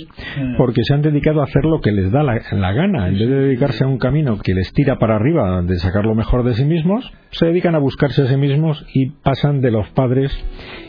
porque 0.57 0.81
se 0.83 0.93
han 0.93 1.01
dedicado 1.01 1.41
a 1.41 1.45
hacer 1.45 1.65
lo 1.65 1.81
que 1.81 1.91
les 1.91 2.11
da 2.11 2.23
la, 2.23 2.71
gana. 2.73 3.07
En 3.07 3.13
vez 3.13 3.29
de 3.29 3.35
dedicarse 3.35 3.83
a 3.83 3.87
un 3.87 3.97
camino 3.97 4.37
que 4.39 4.53
les 4.53 4.71
tira 4.73 4.97
para 4.99 5.15
arriba 5.15 5.61
de 5.61 5.77
sacar 5.77 6.05
lo 6.05 6.15
mejor 6.15 6.43
de 6.43 6.53
sí 6.53 6.65
mismos, 6.65 7.11
se 7.31 7.47
dedican 7.47 7.75
a 7.75 7.79
buscarse 7.79 8.23
a 8.23 8.27
sí 8.27 8.37
mismos 8.37 8.85
y 8.93 9.11
pasan 9.11 9.61
de 9.61 9.71
los 9.71 9.89
padres 9.89 10.31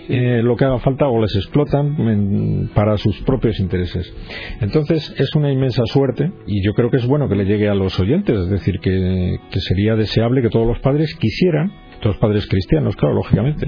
eh, 0.08 0.40
lo 0.42 0.56
que 0.56 0.64
haga 0.64 0.78
falta 0.78 1.06
o 1.08 1.20
les 1.20 1.34
explotan 1.36 2.70
para 2.74 2.96
sus 2.96 3.20
propios 3.22 3.60
intereses. 3.60 4.12
Entonces 4.60 5.14
es 5.18 5.34
una 5.34 5.52
inmensa 5.52 5.82
suerte 5.86 6.32
y 6.46 6.64
yo 6.64 6.72
creo 6.74 6.90
que 6.90 6.96
es 6.98 7.06
bueno 7.06 7.28
que 7.28 7.36
le 7.36 7.44
llegue 7.44 7.68
a 7.68 7.74
los 7.74 7.98
oyentes, 8.00 8.36
es 8.36 8.48
decir, 8.48 8.80
que 8.80 9.38
sería 9.60 9.96
deseable 9.96 10.42
que 10.42 10.48
todos 10.48 10.66
los 10.66 10.78
padres 10.80 11.14
quisieran 11.16 11.72
todos 12.00 12.14
los 12.14 12.18
padres 12.18 12.46
cristianos, 12.46 12.96
claro, 12.96 13.14
lógicamente. 13.14 13.66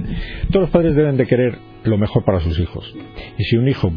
Todos 0.49 0.62
los 0.62 0.70
padres 0.70 0.94
deben 0.94 1.16
de 1.16 1.26
querer 1.26 1.58
lo 1.84 1.99
mejor 1.99 2.25
para 2.25 2.40
sus 2.40 2.58
hijos. 2.58 2.94
Y 3.38 3.44
si 3.44 3.56
un 3.56 3.68
hijo 3.68 3.90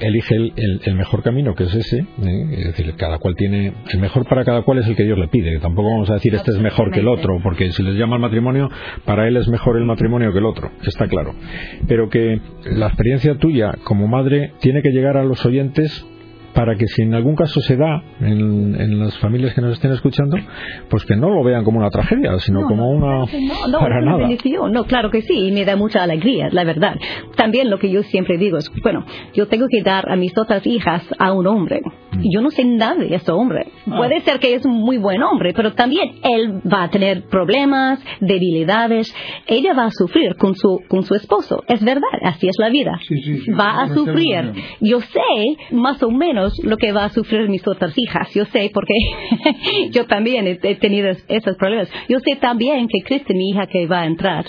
elige 0.00 0.34
el, 0.34 0.94
mejor 0.94 1.22
camino, 1.22 1.54
que 1.54 1.64
es 1.64 1.74
ese, 1.74 1.98
¿eh? 1.98 2.46
es 2.52 2.64
decir, 2.64 2.94
cada 2.96 3.18
cual 3.18 3.34
tiene, 3.36 3.72
el 3.92 4.00
mejor 4.00 4.26
para 4.28 4.44
cada 4.44 4.62
cual 4.62 4.78
es 4.78 4.86
el 4.86 4.96
que 4.96 5.04
Dios 5.04 5.18
le 5.18 5.28
pide. 5.28 5.58
Tampoco 5.60 5.90
vamos 5.90 6.10
a 6.10 6.14
decir 6.14 6.34
este 6.34 6.50
es 6.50 6.58
mejor 6.58 6.90
que 6.90 7.00
el 7.00 7.08
otro, 7.08 7.40
porque 7.42 7.70
si 7.72 7.82
les 7.82 7.94
llama 7.94 8.16
el 8.16 8.22
matrimonio, 8.22 8.68
para 9.04 9.28
él 9.28 9.36
es 9.36 9.48
mejor 9.48 9.76
el 9.76 9.84
matrimonio 9.84 10.32
que 10.32 10.38
el 10.38 10.46
otro, 10.46 10.70
está 10.84 11.06
claro. 11.06 11.34
Pero 11.86 12.08
que 12.08 12.40
la 12.64 12.86
experiencia 12.86 13.36
tuya 13.36 13.72
como 13.84 14.08
madre 14.08 14.52
tiene 14.60 14.82
que 14.82 14.90
llegar 14.90 15.16
a 15.16 15.24
los 15.24 15.44
oyentes 15.44 16.06
para 16.58 16.74
que 16.74 16.88
si 16.88 17.02
en 17.02 17.14
algún 17.14 17.36
caso 17.36 17.60
se 17.60 17.76
da 17.76 18.02
en, 18.20 18.98
las 18.98 19.16
familias 19.20 19.54
que 19.54 19.60
nos 19.60 19.74
estén 19.74 19.92
escuchando, 19.92 20.36
pues 20.90 21.04
que 21.04 21.14
no 21.14 21.30
lo 21.30 21.44
vean 21.44 21.62
como 21.62 21.78
una 21.78 21.88
tragedia, 21.88 22.36
sino 22.40 22.66
como 22.66 22.90
una 22.90 23.26
no, 23.68 23.78
para 23.78 24.00
nada. 24.00 24.28
No, 24.72 24.82
claro 24.82 25.08
que 25.12 25.22
sí, 25.22 25.46
y 25.46 25.52
me 25.52 25.64
da 25.64 25.76
mucha 25.76 26.02
alegría, 26.02 26.48
la 26.50 26.64
verdad. 26.64 26.96
También 27.36 27.70
lo 27.70 27.78
que 27.78 27.90
yo 27.90 28.02
siempre 28.02 28.38
digo 28.38 28.58
es, 28.58 28.72
bueno, 28.82 29.04
yo 29.34 29.46
tengo 29.46 29.68
que 29.70 29.84
dar 29.84 30.10
a 30.10 30.16
mis 30.16 30.36
otras 30.36 30.66
hijas 30.66 31.04
a 31.20 31.32
un 31.32 31.46
hombre. 31.46 31.80
Yo 32.22 32.40
no 32.40 32.50
sé 32.50 32.64
nada 32.64 32.96
de 32.96 33.14
ese 33.14 33.32
hombre. 33.32 33.66
Ah. 33.86 33.96
Puede 33.96 34.20
ser 34.20 34.38
que 34.38 34.54
es 34.54 34.64
un 34.64 34.74
muy 34.74 34.98
buen 34.98 35.22
hombre, 35.22 35.52
pero 35.54 35.72
también 35.72 36.16
él 36.22 36.60
va 36.70 36.84
a 36.84 36.90
tener 36.90 37.24
problemas, 37.28 38.00
debilidades. 38.20 39.14
Ella 39.46 39.74
va 39.74 39.86
a 39.86 39.90
sufrir 39.90 40.36
con 40.36 40.54
su, 40.54 40.80
con 40.88 41.02
su 41.02 41.14
esposo. 41.14 41.62
Es 41.68 41.82
verdad, 41.82 42.08
así 42.22 42.48
es 42.48 42.56
la 42.58 42.70
vida. 42.70 42.98
va 43.58 43.82
a 43.82 43.88
sufrir. 43.88 44.52
Yo 44.80 45.00
sé 45.00 45.20
más 45.72 46.02
o 46.02 46.10
menos 46.10 46.52
lo 46.64 46.76
que 46.76 46.92
va 46.92 47.04
a 47.04 47.10
sufrir 47.10 47.48
mis 47.48 47.66
otras 47.66 47.96
hijas. 47.96 48.32
Yo 48.34 48.44
sé 48.46 48.70
porque 48.72 48.94
yo 49.90 50.06
también 50.06 50.46
he, 50.46 50.74
tenido 50.76 51.10
esos 51.28 51.56
problemas. 51.56 51.90
Yo 52.08 52.18
sé 52.20 52.36
también 52.36 52.86
que 52.88 53.02
Cristi, 53.04 53.34
mi 53.34 53.50
hija 53.50 53.66
que 53.66 53.86
va 53.86 54.00
a 54.00 54.06
entrar, 54.06 54.44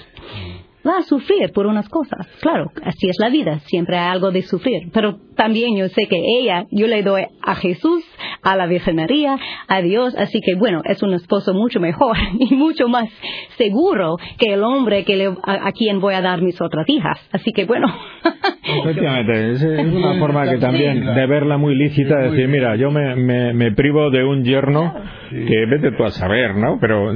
va 0.90 0.98
a 1.00 1.04
sufrir 1.04 1.52
por 1.54 1.68
unas 1.68 1.88
cosas. 1.90 2.28
Claro, 2.42 2.72
así 2.84 3.10
es 3.10 3.18
la 3.20 3.30
vida, 3.30 3.60
siempre 3.60 3.98
hay 3.98 4.10
algo 4.10 4.32
de 4.32 4.42
sufrir. 4.42 4.90
Pero 4.94 5.18
también 5.36 5.78
yo 5.78 5.88
sé 5.90 6.08
que 6.08 6.18
ella, 6.40 6.66
yo 6.72 6.88
le 6.88 7.04
doy 7.04 7.24
a 7.42 7.56
Jesús, 7.56 8.04
a 8.42 8.56
la 8.56 8.68
Virgen 8.68 8.96
María, 8.96 9.38
a 9.68 9.82
Dios, 9.82 10.16
así 10.18 10.42
que 10.42 10.56
bueno, 10.56 10.82
es 10.86 11.02
un 11.04 11.14
esposo 11.14 11.54
mucho 11.54 11.80
mejor 11.80 12.18
y 12.40 12.56
mucho 12.56 12.88
más 12.88 13.10
seguro 13.58 14.18
que 14.38 14.54
el 14.54 14.64
hombre 14.64 15.04
que 15.04 15.16
le, 15.16 15.28
a, 15.44 15.72
quien 15.72 16.00
voy 16.00 16.14
a 16.14 16.22
dar 16.22 16.42
mis 16.42 16.60
otras 16.62 16.88
hijas. 16.90 17.20
Así 17.32 17.52
que 17.52 17.66
bueno. 17.66 17.88
Efectivamente, 18.84 19.52
es, 19.52 19.64
una 19.64 20.20
forma 20.20 20.50
que 20.50 20.58
también 20.58 21.06
de 21.06 21.28
verla 21.28 21.58
muy 21.58 21.76
lícita, 21.76 22.18
decir, 22.18 22.48
mira, 22.48 22.76
yo 22.76 22.92
me, 22.92 23.16
me, 23.16 23.54
me 23.54 23.72
privo 23.72 24.10
de 24.10 24.24
un 24.24 24.44
yerno 24.44 24.94
que 25.30 25.66
vete 25.66 25.92
tú 25.92 26.04
a 26.04 26.12
saber, 26.12 26.56
¿no? 26.56 26.78
Pero 26.80 27.12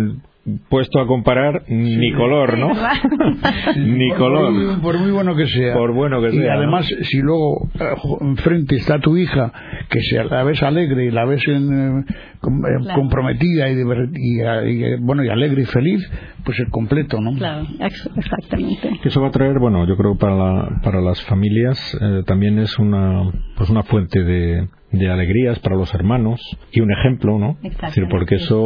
puesto 0.70 1.00
a 1.00 1.08
comparar 1.08 1.64
ni 1.70 2.12
color, 2.14 2.58
¿no? 2.58 2.70
ni 3.78 4.10
color. 4.12 4.82
Por 4.82 5.00
muy, 5.00 5.12
bueno 5.12 5.36
que 5.36 5.48
sea. 5.48 5.74
Por 5.74 5.94
bueno 5.94 6.22
que 6.22 6.36
y 6.36 6.48
además, 6.48 6.86
si 7.04 7.20
luego 7.20 7.70
eh, 7.80 7.96
enfrente 8.22 8.76
está 8.76 9.00
tu 9.00 9.16
hija, 9.16 9.52
que 9.90 10.02
sea, 10.02 10.26
la 10.26 10.44
ves 10.44 10.62
alegre 10.62 11.06
y 11.06 11.12
la 11.12 11.26
ves 11.26 11.42
en, 11.48 12.00
eh, 12.00 12.06
eh, 12.10 12.94
comprometida 12.94 13.70
y, 13.70 13.80
y, 13.80 14.96
bueno 15.00 15.24
y 15.24 15.30
alegre 15.30 15.62
y 15.62 15.66
feliz, 15.66 16.02
pues 16.44 16.60
el 16.60 16.70
completo, 16.70 17.22
¿no? 17.22 17.34
Claro, 17.38 17.66
exactamente. 17.80 19.00
Eso 19.04 19.22
va 19.22 19.30
a 19.30 19.32
traer, 19.32 19.60
bueno, 19.60 19.88
yo 19.88 19.96
creo 19.96 20.18
para 20.18 20.82
para 20.82 21.00
las 21.00 21.24
familias 21.24 21.98
también 22.26 22.60
es 22.60 22.78
una 22.80 23.32
pues 23.56 23.70
una 23.70 23.84
fuente 23.84 24.24
de 24.24 24.68
de 24.94 25.10
alegrías 25.10 25.60
para 25.60 25.76
los 25.76 25.94
hermanos 25.94 26.40
y 26.72 26.80
un 26.80 26.92
ejemplo, 26.92 27.40
¿no? 27.40 27.58
Es 27.64 27.76
decir, 27.78 28.06
porque 28.10 28.36
eso, 28.36 28.64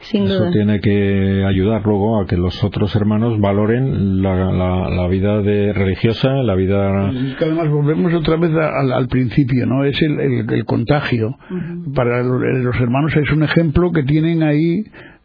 eso 0.00 0.50
tiene 0.50 0.80
que 0.80 1.44
ayudar 1.46 1.82
luego 1.84 2.20
a 2.20 2.26
que 2.26 2.36
los 2.36 2.64
otros 2.64 2.96
hermanos 2.96 3.38
valoren 3.38 4.22
la, 4.22 4.50
la, 4.88 5.06
vida 5.08 5.42
de 5.42 5.72
religiosa, 5.74 6.30
la 6.42 6.54
vida. 6.54 7.10
además 7.40 7.68
volvemos 7.68 8.14
otra 8.14 8.36
vez 8.36 8.52
al, 8.54 9.06
principio, 9.08 9.66
¿no? 9.66 9.84
Es 9.84 10.00
el, 10.00 10.18
el, 10.50 10.64
contagio. 10.64 11.36
Para 11.94 12.22
los 12.22 12.76
hermanos 12.80 13.14
es 13.14 13.30
un 13.30 13.42
ejemplo 13.42 13.92
que 13.92 14.02
tienen 14.02 14.42
ahí 14.42 14.84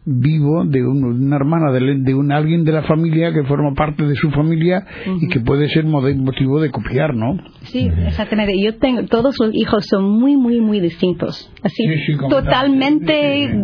vivo 0.09 0.65
de 0.65 0.85
una 0.85 1.35
hermana, 1.35 1.71
de, 1.71 1.99
de 1.99 2.13
un, 2.15 2.31
alguien 2.31 2.63
de 2.63 2.71
la 2.71 2.83
familia 2.83 3.31
que 3.31 3.43
forma 3.43 3.73
parte 3.75 4.03
de 4.03 4.15
su 4.15 4.31
familia 4.31 4.85
y 5.21 5.27
que 5.27 5.39
puede 5.39 5.69
ser 5.69 5.85
motivo 5.85 6.59
de 6.59 6.71
copiar, 6.71 7.15
¿no? 7.15 7.37
Sí, 7.63 7.89
exactamente. 8.07 8.59
Yo 8.59 8.77
tengo, 8.77 9.05
todos 9.05 9.35
los 9.39 9.53
hijos 9.53 9.85
son 9.87 10.09
muy, 10.09 10.35
muy, 10.35 10.59
muy 10.59 10.79
distintos. 10.79 11.51
Así, 11.61 11.83
totalmente 12.29 13.11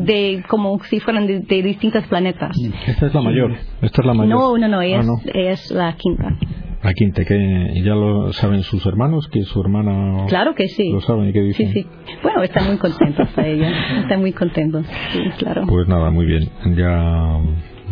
de, 0.06 0.44
como 0.48 0.80
si 0.84 1.00
fueran 1.00 1.26
de, 1.28 1.64
distintos 1.64 2.06
planetas. 2.08 2.56
Esta 2.88 3.08
es 3.08 3.14
la 3.14 3.22
mayor. 3.22 3.54
Esta 3.82 4.02
es 4.02 4.06
la 4.06 4.14
mayor. 4.14 4.38
No, 4.38 4.58
no, 4.58 4.68
no, 4.68 4.82
es, 4.82 5.08
ah, 5.08 5.32
es 5.34 5.72
la 5.72 5.96
quinta. 5.96 6.38
La 6.86 6.94
quinta, 6.94 7.26
que 7.26 7.82
ya 7.84 7.96
lo 7.96 8.32
saben 8.32 8.62
sus 8.62 8.86
hermanos, 8.86 9.28
que 9.28 9.42
su 9.42 9.60
hermana. 9.60 10.28
Claro 10.28 10.54
que 10.54 10.68
sí. 10.68 10.92
Lo 10.92 11.02
saben 11.02 11.30
y 11.30 11.34
qué 11.34 11.42
dicen. 11.42 11.74
Sí, 11.74 11.82
sí. 11.82 11.88
Bueno, 12.22 12.44
están 12.44 12.68
muy 12.68 12.78
contentos 12.78 13.28
a 13.36 13.48
ella. 13.48 14.02
Están 14.02 14.20
muy 14.20 14.34
contentos. 14.34 14.86
Sí, 15.12 15.20
claro. 15.40 15.64
Pues 15.68 15.88
nada, 15.88 16.12
muy 16.12 16.28
bien. 16.28 16.48
Ya 16.76 17.42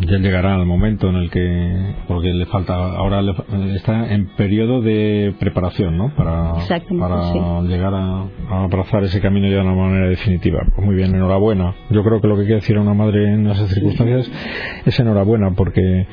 ya 0.06 0.18
llegará 0.18 0.56
el 0.56 0.66
momento 0.66 1.08
en 1.08 1.16
el 1.16 1.30
que 1.30 1.94
porque 2.08 2.32
le 2.32 2.46
falta 2.46 2.74
ahora 2.74 3.22
está 3.74 4.12
en 4.12 4.26
periodo 4.36 4.82
de 4.82 5.34
preparación 5.38 5.96
no 5.96 6.14
para, 6.14 6.54
para 6.98 7.62
llegar 7.62 7.94
a, 7.94 8.26
abrazar 8.50 9.04
ese 9.04 9.20
camino 9.20 9.48
ya 9.48 9.56
de 9.56 9.62
una 9.62 9.74
manera 9.74 10.08
definitiva. 10.08 10.60
Pues 10.74 10.86
muy 10.86 10.96
bien 10.96 11.14
enhorabuena. 11.14 11.74
Yo 11.90 12.02
creo 12.02 12.20
que 12.20 12.28
lo 12.28 12.36
que 12.36 12.42
quiere 12.42 12.56
decir 12.56 12.76
a 12.76 12.80
una 12.80 12.94
madre 12.94 13.34
en 13.34 13.46
esas 13.46 13.68
circunstancias 13.70 14.30
es 14.84 15.00
enhorabuena 15.00 15.52
porque 15.56 16.06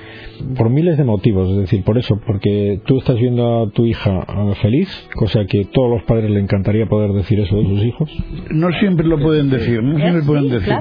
por 0.58 0.70
miles 0.70 0.98
de 0.98 1.04
motivos 1.04 1.52
es 1.52 1.58
decir 1.58 1.84
por 1.84 1.98
eso 1.98 2.20
porque 2.26 2.82
tú 2.86 2.98
estás 2.98 3.16
viendo 3.16 3.64
a 3.64 3.70
tu 3.70 3.86
hija 3.86 4.26
eh, 4.28 4.54
feliz 4.60 4.90
cosa 5.14 5.46
que 5.46 5.66
todos 5.66 5.90
los 5.90 6.04
padres 6.04 6.32
le 6.32 6.40
encantaría 6.40 6.88
poder 6.88 7.12
decir 7.12 7.40
eso 7.40 7.56
de 7.56 7.64
sus 7.64 7.84
hijos. 7.84 8.10
No 8.50 8.72
siempre 8.80 9.06
lo 9.06 9.20
pueden 9.20 9.50
decir 9.50 9.84
no 9.84 10.00
siempre 10.00 10.24
pueden 10.24 10.50
decir 10.50 10.74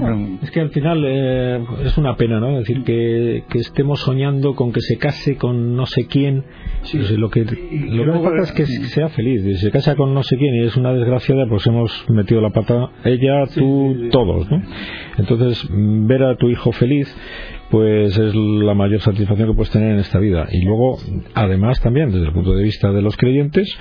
es 0.42 0.50
que 0.50 0.60
al 0.60 0.70
final 0.70 1.04
eh, 1.06 1.64
es 1.84 1.98
una 1.98 2.16
pena 2.16 2.40
no 2.40 2.58
decir 2.58 2.82
que 2.84 2.99
que, 3.48 3.58
estemos 3.58 4.00
soñando 4.00 4.54
con 4.54 4.72
que 4.72 4.80
se 4.80 4.98
case 4.98 5.36
con 5.36 5.76
no 5.76 5.86
sé 5.86 6.06
quién. 6.06 6.44
lo 7.16 7.30
que, 7.30 7.44
lo 7.44 8.12
que 8.12 8.18
pasa 8.20 8.42
es 8.42 8.52
que 8.52 8.66
sea 8.66 9.08
feliz. 9.08 9.42
Si 9.42 9.56
se 9.56 9.70
casa 9.70 9.96
con 9.96 10.14
no 10.14 10.22
sé 10.22 10.36
quién 10.36 10.54
y 10.54 10.64
es 10.64 10.76
una 10.76 10.92
desgraciada, 10.92 11.46
pues 11.48 11.66
hemos 11.66 12.08
metido 12.08 12.40
la 12.40 12.50
pata 12.50 12.90
ella, 13.04 13.46
tú, 13.54 14.08
todos. 14.10 14.46
Entonces, 15.18 15.68
ver 15.70 16.22
a 16.24 16.36
tu 16.36 16.48
hijo 16.48 16.72
feliz 16.72 17.14
pues 17.70 18.18
es 18.18 18.34
la 18.34 18.74
mayor 18.74 19.00
satisfacción 19.00 19.50
que 19.50 19.54
puedes 19.54 19.70
tener 19.70 19.92
en 19.92 20.00
esta 20.00 20.18
vida. 20.18 20.48
Y 20.50 20.64
luego, 20.64 20.98
además, 21.34 21.80
también 21.80 22.10
desde 22.10 22.26
el 22.26 22.32
punto 22.32 22.52
de 22.52 22.64
vista 22.64 22.90
de 22.90 23.00
los 23.00 23.16
creyentes, 23.16 23.78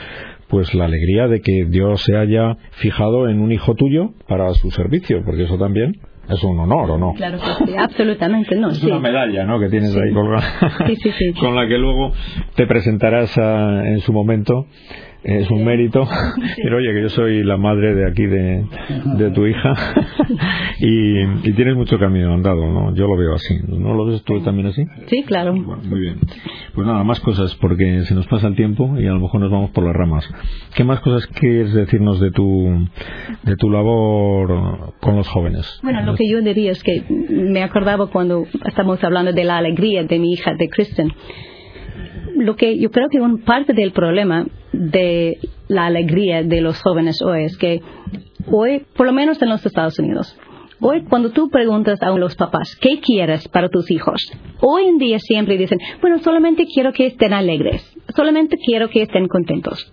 pues 0.48 0.76
la 0.76 0.86
alegría 0.86 1.28
de 1.28 1.42
que 1.42 1.66
Dios 1.66 2.04
se 2.04 2.16
haya 2.16 2.58
fijado 2.72 3.28
en 3.30 3.40
un 3.40 3.52
hijo 3.52 3.74
tuyo 3.74 4.14
para 4.28 4.54
su 4.54 4.70
servicio, 4.70 5.24
porque 5.26 5.46
eso 5.46 5.58
también 5.58 6.00
es 6.30 6.44
un 6.44 6.60
honor, 6.60 6.92
¿o 6.92 6.98
no? 6.98 7.14
Claro 7.14 7.40
que 7.40 7.66
sí, 7.66 7.78
absolutamente 7.78 8.56
no. 8.56 8.70
Es 8.72 8.84
una 8.84 9.00
medalla, 9.00 9.46
¿no? 9.46 9.60
Que 9.60 9.70
tienes 9.70 9.96
ahí 9.96 10.14
colgada, 10.14 10.44
con 11.40 11.56
la 11.56 11.68
que 11.68 11.78
luego 11.78 12.12
te 12.56 12.68
presentarás 12.68 13.36
en 13.38 14.00
su 14.00 14.14
momento 14.14 14.68
es 15.24 15.50
un 15.52 15.66
mérito. 15.66 16.08
Pero 16.64 16.78
oye, 16.78 16.94
que 16.94 17.02
yo 17.02 17.10
soy 17.10 17.44
la 17.44 17.58
madre 17.58 17.94
de 17.94 18.10
aquí 18.10 18.26
de, 18.26 19.32
tu 19.34 19.46
hija 19.46 19.74
y, 20.80 21.52
tienes 21.54 21.76
mucho 21.76 22.00
camino 22.00 22.34
andado, 22.34 22.66
¿no? 22.72 22.96
Yo 22.96 23.08
lo 23.08 23.18
veo 23.18 23.34
así. 23.34 23.56
¿No 23.68 23.94
lo 23.94 24.06
ves 24.06 24.24
tú 24.24 24.40
también 24.42 24.68
así? 24.68 24.86
Sí, 25.08 25.24
claro. 25.24 25.54
muy 25.54 26.00
bien. 26.00 26.20
Pues 26.74 26.88
nada, 26.88 27.04
más 27.04 27.20
cosas 27.20 27.56
porque 27.56 28.04
se 28.04 28.16
nos 28.16 28.28
pasa 28.28 28.48
el 28.48 28.56
tiempo 28.56 28.98
y 28.98 29.08
a 29.08 29.12
lo 29.12 29.20
mejor 29.20 29.42
nos 29.42 29.52
vamos 29.52 29.72
por 29.72 29.84
las 29.84 29.94
ramas. 29.94 30.30
¿Qué 30.76 30.84
más 30.84 31.00
cosas 31.02 31.28
quieres 31.28 31.74
decirnos 31.74 32.20
de 32.20 32.32
tu, 32.32 32.88
de 33.44 33.56
tu 33.58 33.70
labor 33.70 34.94
con 35.02 35.18
los 35.18 35.28
jóvenes? 35.28 35.80
Bueno, 35.84 36.02
lo 36.04 36.16
que 36.16 36.30
yo 36.30 36.42
diría 36.42 36.72
es 36.72 36.84
que 36.84 37.04
me 37.30 37.64
acordaba 37.64 38.08
cuando 38.08 38.46
estamos 38.66 39.04
hablando 39.04 39.34
de 39.34 39.44
la 39.44 39.58
alegría 39.58 40.04
de 40.04 40.20
mi 40.20 40.34
hija, 40.34 40.54
de 40.54 40.70
Kristen 40.70 41.14
lo 42.36 42.56
que 42.56 42.80
yo 42.80 42.90
creo 42.90 43.10
que 43.10 43.20
un 43.20 43.42
parte 43.42 43.74
del 43.74 43.92
problema 43.92 44.46
de 44.80 45.38
la 45.68 45.88
alegría 45.88 46.42
de 46.42 46.62
los 46.62 46.82
jóvenes 46.82 47.22
hoy 47.22 47.44
es 47.44 47.58
que 47.58 47.82
hoy, 48.50 48.86
por 48.96 49.06
lo 49.06 49.12
menos 49.12 49.42
en 49.42 49.50
los 49.50 49.66
Estados 49.66 50.00
Unidos, 50.00 50.36
Hoy, 50.82 51.04
cuando 51.10 51.32
tú 51.32 51.50
preguntas 51.50 52.02
a 52.02 52.10
los 52.12 52.38
papás, 52.38 52.78
¿qué 52.80 53.02
quieres 53.02 53.50
para 53.50 53.68
tus 53.68 53.92
hijos? 53.92 54.32
Hoy 54.62 54.86
en 54.86 54.98
día 54.98 55.20
siempre 55.20 55.58
dicen, 55.58 55.78
bueno, 56.00 56.20
solamente 56.20 56.66
quiero 56.74 56.94
que 56.94 57.08
estén 57.08 57.34
alegres, 57.34 57.84
solamente 58.16 58.56
quiero 58.66 58.90
que 58.90 59.02
estén 59.02 59.28
contentos. 59.28 59.92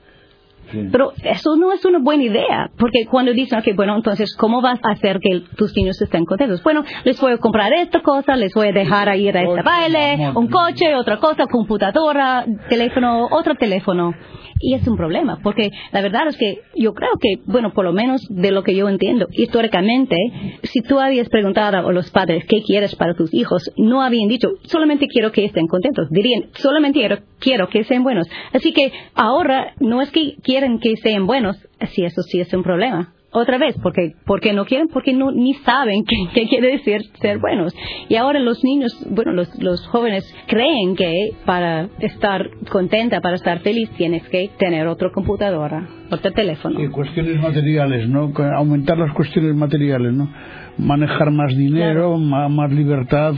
Pero 0.92 1.12
eso 1.22 1.57
no 1.57 1.72
es 1.72 1.85
una 1.85 1.98
buena 1.98 2.24
idea, 2.24 2.70
porque 2.76 3.07
cuando 3.07 3.33
dicen, 3.33 3.59
ok, 3.59 3.68
bueno, 3.76 3.96
entonces, 3.96 4.35
¿cómo 4.37 4.61
vas 4.61 4.81
a 4.83 4.92
hacer 4.92 5.20
que 5.20 5.42
tus 5.57 5.76
niños 5.76 6.00
estén 6.00 6.24
contentos? 6.24 6.62
Bueno, 6.62 6.85
les 7.05 7.20
voy 7.20 7.33
a 7.33 7.38
comprar 7.38 7.72
esta 7.72 8.00
cosa, 8.00 8.37
les 8.37 8.52
voy 8.55 8.68
a 8.68 8.72
dejar 8.72 9.09
a 9.09 9.16
ir 9.16 9.37
a 9.37 9.42
este 9.42 9.62
baile, 9.62 10.31
un 10.35 10.48
coche, 10.48 10.94
otra 10.94 11.18
cosa, 11.18 11.46
computadora, 11.46 12.44
teléfono, 12.68 13.29
otro 13.31 13.55
teléfono. 13.55 14.14
Y 14.59 14.74
es 14.74 14.88
un 14.88 14.96
problema, 14.96 15.38
porque 15.42 15.70
la 15.92 16.00
verdad 16.00 16.29
es 16.29 16.37
que 16.38 16.62
yo 16.74 16.94
creo 16.94 17.11
que, 17.20 17.42
bueno, 17.44 17.74
por 17.74 17.85
lo 17.85 17.92
menos 17.92 18.22
de 18.31 18.50
lo 18.50 18.62
que 18.62 18.74
yo 18.74 18.88
entiendo, 18.88 19.26
históricamente, 19.31 20.16
si 20.62 20.81
tú 20.81 20.98
habías 20.98 21.29
preguntado 21.29 21.87
a 21.87 21.92
los 21.92 22.11
padres 22.11 22.44
qué 22.48 22.62
quieres 22.62 22.94
para 22.94 23.14
tus 23.14 23.35
hijos, 23.35 23.70
no 23.76 24.00
habían 24.00 24.29
dicho, 24.29 24.48
solamente 24.62 25.09
quiero 25.09 25.31
que 25.31 25.44
estén 25.44 25.66
contentos. 25.66 26.09
Dirían, 26.11 26.46
solamente 26.55 27.00
quiero, 27.00 27.18
quiero 27.38 27.68
que 27.68 27.85
sean 27.85 28.02
buenos. 28.02 28.26
Así 28.52 28.72
que 28.72 28.92
ahora 29.14 29.74
no 29.79 30.00
es 30.00 30.11
que 30.11 30.37
quieren 30.57 30.79
que 30.79 30.97
sean 30.97 31.27
buenos, 31.27 31.59
si 31.92 32.05
eso 32.05 32.23
sí 32.23 32.40
es 32.40 32.51
un 32.55 32.62
problema 32.62 33.12
otra 33.31 33.59
vez, 33.59 33.77
porque, 33.83 34.14
porque 34.25 34.55
no 34.55 34.64
quieren, 34.64 34.88
porque 34.88 35.12
no, 35.12 35.31
ni 35.31 35.53
saben 35.53 36.05
qué, 36.33 36.49
quiere 36.49 36.73
decir 36.73 37.03
ser 37.21 37.38
buenos. 37.38 37.75
Y 38.09 38.16
ahora 38.16 38.38
los 38.38 38.64
niños, 38.64 38.97
bueno, 39.11 39.33
los, 39.33 39.55
los 39.62 39.87
jóvenes 39.88 40.25
creen 40.47 40.97
que 40.97 41.33
para 41.45 41.90
estar 42.01 42.49
contenta, 42.71 43.21
para 43.21 43.35
estar 43.35 43.59
feliz, 43.61 43.90
tienes 43.99 44.27
que 44.31 44.49
tener 44.59 44.87
otra 44.87 45.11
computadora, 45.11 45.87
otro 46.11 46.33
teléfono. 46.33 46.83
Y 46.83 46.88
cuestiones 46.88 47.38
materiales, 47.38 48.09
¿no? 48.09 48.33
Aumentar 48.55 48.97
las 48.97 49.12
cuestiones 49.12 49.55
materiales, 49.55 50.14
¿no? 50.14 50.31
Manejar 50.79 51.31
más 51.31 51.57
dinero, 51.57 52.19
más, 52.19 52.71
libertad, 52.71 53.35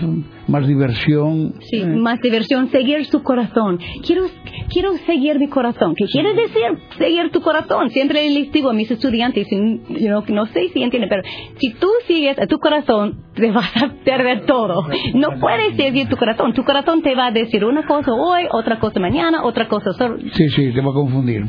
más 0.46 0.66
diversión. 0.66 1.54
Sí, 1.60 1.84
más 1.84 2.20
diversión, 2.20 2.68
seguir 2.68 3.04
su 3.06 3.22
corazón. 3.22 3.78
Quiero, 4.04 4.22
quiero 4.70 4.92
seguir 5.06 5.38
mi 5.38 5.48
corazón. 5.48 5.94
¿Qué 5.96 6.06
quiere 6.06 6.34
decir 6.34 6.78
seguir 6.98 7.30
tu 7.30 7.40
corazón? 7.40 7.90
Siempre 7.90 8.28
les 8.30 8.50
digo 8.52 8.70
a 8.70 8.72
mis 8.72 8.90
estudiantes, 8.90 9.46
no 9.52 10.46
sé 10.46 10.68
si 10.72 10.82
entienden, 10.82 11.08
pero 11.08 11.22
si 11.58 11.74
tú 11.74 11.88
sigues 12.06 12.38
a 12.38 12.46
tu 12.46 12.58
corazón, 12.58 13.24
te 13.34 13.50
vas 13.50 13.70
a 13.76 13.92
perder 14.04 14.46
todo. 14.46 14.88
No 15.14 15.38
puedes 15.40 15.76
seguir 15.76 16.08
tu 16.08 16.16
corazón. 16.16 16.52
Tu 16.52 16.64
corazón 16.64 17.02
te 17.02 17.14
va 17.14 17.26
a 17.26 17.30
decir 17.30 17.64
una 17.64 17.86
cosa 17.86 18.12
hoy, 18.12 18.44
otra 18.50 18.78
cosa 18.78 19.00
mañana, 19.00 19.44
otra 19.44 19.68
cosa. 19.68 19.90
Sí, 20.32 20.48
sí, 20.48 20.72
te 20.72 20.80
va 20.80 20.90
a 20.90 20.94
confundir. 20.94 21.44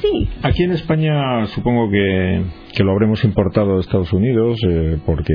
sí. 0.00 0.28
Aquí 0.42 0.64
en 0.64 0.72
España 0.72 1.46
supongo 1.46 1.90
que, 1.90 2.42
que 2.74 2.84
lo 2.84 2.92
habremos 2.92 3.24
importado 3.24 3.74
de 3.74 3.80
Estados 3.80 4.12
Unidos. 4.12 4.58
Eh, 4.68 4.98
porque 5.12 5.34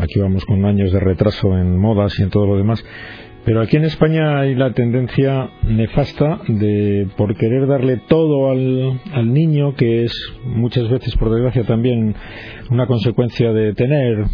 aquí 0.00 0.18
vamos 0.18 0.46
con 0.46 0.64
años 0.64 0.92
de 0.92 0.98
retraso 0.98 1.58
en 1.58 1.78
modas 1.78 2.18
y 2.18 2.22
en 2.22 2.30
todo 2.30 2.46
lo 2.46 2.56
demás. 2.56 2.82
Pero 3.44 3.62
aquí 3.62 3.76
en 3.76 3.84
España 3.84 4.40
hay 4.40 4.54
la 4.54 4.72
tendencia 4.72 5.50
nefasta 5.62 6.40
de, 6.46 7.06
por 7.16 7.34
querer 7.36 7.66
darle 7.66 7.96
todo 8.08 8.50
al, 8.50 9.00
al 9.12 9.32
niño, 9.32 9.74
que 9.74 10.04
es 10.04 10.12
muchas 10.44 10.88
veces, 10.88 11.16
por 11.16 11.30
desgracia, 11.30 11.64
también 11.64 12.14
una 12.70 12.86
consecuencia 12.86 13.52
de 13.52 13.74
tener 13.74 14.24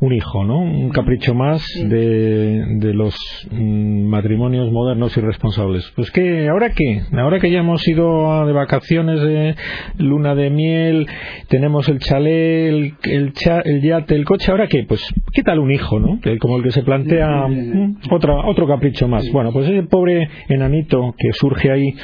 un 0.00 0.12
hijo, 0.12 0.44
¿no? 0.44 0.58
Un 0.58 0.90
capricho 0.90 1.34
más 1.34 1.64
de, 1.88 2.64
de 2.78 2.94
los 2.94 3.16
mm, 3.50 4.06
matrimonios 4.06 4.70
modernos 4.70 5.16
y 5.16 5.20
responsables. 5.20 5.90
Pues 5.96 6.10
que, 6.10 6.48
¿ahora 6.48 6.70
qué? 6.70 7.02
Ahora 7.12 7.40
que 7.40 7.50
ya 7.50 7.60
hemos 7.60 7.86
ido 7.88 8.46
de 8.46 8.52
vacaciones 8.52 9.20
de 9.20 9.56
luna 9.98 10.34
de 10.34 10.50
miel, 10.50 11.06
tenemos 11.48 11.88
el 11.88 11.98
chalet, 12.00 12.94
el, 13.04 13.32
el, 13.64 13.82
yate, 13.82 14.14
el 14.14 14.24
coche, 14.24 14.50
¿ahora 14.50 14.66
qué? 14.66 14.84
Pues, 14.86 15.02
¿qué 15.32 15.42
tal 15.42 15.58
un 15.58 15.70
hijo, 15.70 15.98
no? 15.98 16.20
Como 16.40 16.58
el 16.58 16.62
que 16.62 16.72
se 16.72 16.82
plantea 16.82 17.46
mm, 17.48 17.98
otra, 18.10 18.34
otro 18.56 18.66
capricho 18.66 19.06
más. 19.06 19.30
Bueno, 19.32 19.52
pues 19.52 19.68
ese 19.68 19.82
pobre 19.82 20.28
enanito 20.48 21.14
que 21.18 21.32
surge 21.32 21.70
ahí, 21.70 21.94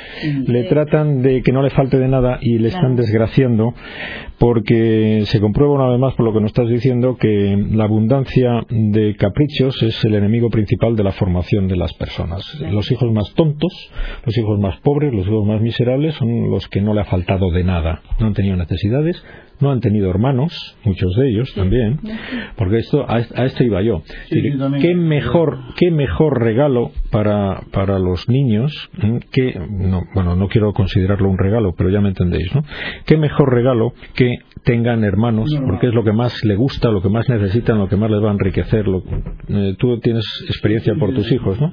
le 0.47 0.65
tratan 0.65 1.23
de 1.23 1.41
que 1.43 1.51
no 1.51 1.62
le 1.62 1.71
falte 1.71 1.99
de 1.99 2.09
nada 2.09 2.38
y 2.43 2.59
le 2.59 2.69
están 2.69 2.95
desgraciando 2.95 3.73
porque 4.38 5.23
se 5.25 5.41
comprueba 5.41 5.73
una 5.73 5.88
vez 5.88 5.99
más 5.99 6.15
por 6.15 6.27
lo 6.27 6.33
que 6.35 6.41
nos 6.41 6.51
estás 6.51 6.69
diciendo 6.69 7.17
que 7.17 7.57
la 7.71 7.85
abundancia 7.85 8.67
de 8.69 9.17
caprichos 9.17 9.83
es 9.83 10.05
el 10.05 10.15
enemigo 10.15 10.51
principal 10.51 10.95
de 10.95 11.05
la 11.05 11.12
formación 11.12 11.69
de 11.69 11.77
las 11.77 11.95
personas. 11.95 12.43
Los 12.71 12.91
hijos 12.93 13.11
más 13.12 13.33
tontos, 13.35 13.73
los 14.27 14.37
hijos 14.37 14.59
más 14.59 14.79
pobres, 14.81 15.15
los 15.15 15.27
hijos 15.27 15.47
más 15.47 15.62
miserables 15.62 16.17
son 16.17 16.51
los 16.51 16.69
que 16.69 16.83
no 16.83 16.93
le 16.93 17.01
ha 17.01 17.05
faltado 17.07 17.51
de 17.51 17.65
nada, 17.65 18.03
no 18.21 18.27
han 18.27 18.35
tenido 18.35 18.57
necesidades, 18.57 19.23
no 19.62 19.70
han 19.70 19.81
tenido 19.81 20.11
hermanos, 20.11 20.53
muchos 20.85 21.14
de 21.16 21.31
ellos 21.31 21.55
también, 21.55 22.01
porque 22.57 22.79
esto 22.79 23.07
a, 23.09 23.20
esto 23.20 23.64
iba 23.64 23.81
yo. 23.81 24.03
¿Qué 24.29 24.94
mejor 24.94 25.59
qué 25.79 25.90
mejor 25.90 26.42
regalo 26.42 26.90
para, 27.11 27.62
para 27.72 27.98
los 28.01 28.29
niños 28.29 28.72
que 29.31 29.59
no, 29.70 30.03
bueno, 30.14 30.35
no 30.35 30.48
quiero 30.48 30.72
considerarlo 30.72 31.29
un 31.31 31.38
regalo, 31.38 31.75
pero 31.77 31.90
ya 31.90 32.01
me 32.01 32.09
entendéis, 32.09 32.53
¿no? 32.55 32.64
Qué 33.07 33.16
mejor 33.16 33.55
regalo 33.55 33.92
que 34.14 34.35
tengan 34.64 35.05
hermanos, 35.05 35.51
porque 35.66 35.88
es 35.88 35.94
lo 35.94 36.05
que 36.05 36.12
más 36.12 36.44
le 36.44 36.55
gusta, 36.57 36.90
lo 36.90 37.03
que 37.03 37.09
más 37.09 37.29
necesitan, 37.29 37.79
lo 37.79 37.88
que 37.88 37.96
más 37.96 38.11
les 38.11 38.22
va 38.22 38.29
a 38.29 38.33
enriquecer. 38.33 38.87
Eh, 39.48 39.75
tú 39.79 39.98
tienes 40.01 40.25
experiencia 40.46 40.94
por 40.94 41.12
tus 41.14 41.31
hijos, 41.33 41.61
¿no? 41.61 41.72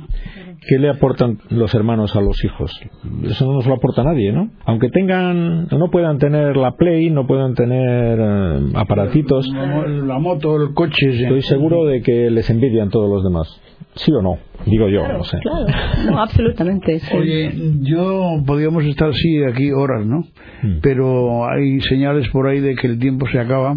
¿Qué 0.68 0.78
le 0.78 0.90
aportan 0.90 1.40
los 1.50 1.74
hermanos 1.74 2.16
a 2.16 2.22
los 2.22 2.44
hijos? 2.44 2.72
Eso 3.24 3.46
no 3.46 3.54
nos 3.54 3.66
lo 3.66 3.76
aporta 3.76 4.04
nadie, 4.04 4.34
¿no? 4.34 4.50
Aunque 4.66 4.90
tengan, 4.90 5.68
no 5.68 5.90
puedan 5.90 6.18
tener 6.18 6.58
la 6.58 6.72
Play, 6.76 7.10
no 7.10 7.26
puedan 7.28 7.54
tener 7.54 8.20
eh, 8.20 8.72
aparatitos. 8.76 9.48
La 9.48 10.20
moto, 10.20 10.62
el 10.62 10.74
coche. 10.74 11.24
Estoy 11.24 11.42
seguro 11.44 11.86
de 11.86 12.02
que 12.02 12.30
les 12.30 12.50
envidian 12.50 12.90
todos 12.90 13.10
los 13.10 13.24
demás. 13.24 13.62
¿Sí 14.06 14.12
o 14.14 14.22
no? 14.22 14.38
Digo 14.66 14.88
yo, 14.88 15.06
no 15.08 15.24
sé. 15.24 15.38
Claro, 15.40 15.66
no, 16.12 16.22
absolutamente. 16.22 17.02
Oye, 17.14 17.52
yo 17.82 18.42
podríamos 18.46 18.86
estar 18.86 19.10
así 19.10 19.44
aquí 19.44 19.72
horas, 19.72 20.06
¿no? 20.06 20.20
Hmm. 20.62 20.80
Pero 20.82 21.50
hay 21.50 21.82
señales 21.82 22.30
por 22.30 22.48
ahí 22.48 22.60
de 22.60 22.76
que 22.76 22.88
el 22.88 23.00
tiempo 23.00 23.28
se 23.28 23.40
acaba 23.40 23.76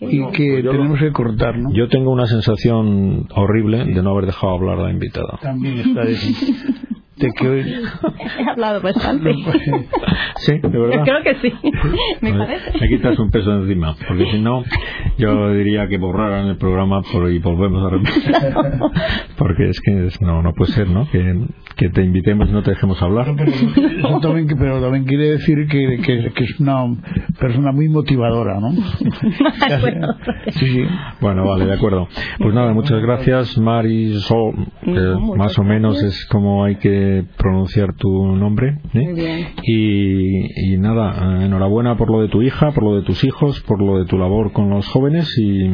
y 0.00 0.26
que 0.32 0.62
pues 0.62 0.72
tenemos 0.72 0.98
que 0.98 1.12
cortar, 1.12 1.58
¿no? 1.58 1.72
Yo 1.72 1.88
tengo 1.88 2.10
una 2.10 2.26
sensación 2.26 3.28
horrible 3.34 3.84
de 3.84 4.02
no 4.02 4.10
haber 4.10 4.26
dejado 4.26 4.54
hablar 4.54 4.78
a 4.80 4.82
la 4.84 4.90
invitada. 4.90 5.38
También 5.40 5.78
está 5.78 6.02
de 7.16 7.30
que 7.32 7.48
hoy... 7.48 7.60
He 8.38 8.50
hablado 8.50 8.80
bastante. 8.82 9.34
sí, 10.36 10.58
de 10.58 10.68
verdad. 10.68 11.04
Creo 11.04 11.22
que 11.22 11.34
sí, 11.40 11.52
me 12.20 12.34
parece. 12.34 12.78
Me 12.78 12.88
quitas 12.88 13.18
un 13.18 13.30
peso 13.30 13.52
encima, 13.52 13.94
porque 14.06 14.26
si 14.30 14.38
no, 14.40 14.62
yo 15.16 15.50
diría 15.52 15.88
que 15.88 15.98
borraran 15.98 16.48
el 16.48 16.56
programa 16.56 17.00
por, 17.02 17.30
y 17.30 17.38
volvemos 17.38 17.84
a 17.84 17.90
repetir. 17.90 18.22
porque 19.38 19.68
es 19.70 19.80
que 19.80 20.08
no, 20.20 20.42
no 20.42 20.52
puede 20.52 20.72
ser, 20.72 20.88
¿no? 20.88 21.08
Que, 21.10 21.46
que 21.76 21.88
te 21.88 22.02
invitemos 22.02 22.48
y 22.48 22.52
no 22.52 22.62
te 22.62 22.72
dejemos 22.72 23.00
hablar. 23.02 23.34
Pero, 23.36 24.20
también, 24.20 24.46
pero 24.58 24.80
también 24.80 25.04
quiere 25.04 25.30
decir 25.32 25.66
que, 25.68 26.00
que, 26.04 26.32
que, 26.34 26.44
es 26.44 26.60
una 26.60 26.84
persona 27.38 27.72
muy 27.72 27.88
motivadora, 27.88 28.60
¿no? 28.60 28.72
sí, 30.50 30.66
sí. 30.66 30.84
Bueno, 31.20 31.46
vale, 31.46 31.66
de 31.66 31.74
acuerdo. 31.74 32.08
Pues 32.38 32.54
nada, 32.54 32.72
muchas 32.74 33.00
gracias, 33.00 33.56
Marisol. 33.58 34.54
Que 34.82 35.16
más 35.36 35.58
o 35.58 35.64
menos 35.64 36.02
es 36.02 36.26
como 36.26 36.64
hay 36.64 36.76
que 36.76 37.05
pronunciar 37.36 37.94
tu 37.94 38.36
nombre. 38.36 38.78
¿eh? 38.94 39.04
Muy 39.04 39.14
bien. 39.14 39.46
Y 39.62 40.26
y, 40.56 40.76
nada, 40.78 41.44
enhorabuena 41.44 41.96
por 41.96 42.10
lo 42.10 42.20
de 42.20 42.28
tu 42.28 42.42
hija, 42.42 42.72
por 42.72 42.84
lo 42.84 42.96
de 42.96 43.02
tus 43.02 43.24
hijos, 43.24 43.60
por 43.62 43.80
lo 43.82 43.98
de 43.98 44.06
tu 44.06 44.18
labor 44.18 44.52
con 44.52 44.70
los 44.70 44.86
jóvenes 44.88 45.28
y 45.38 45.64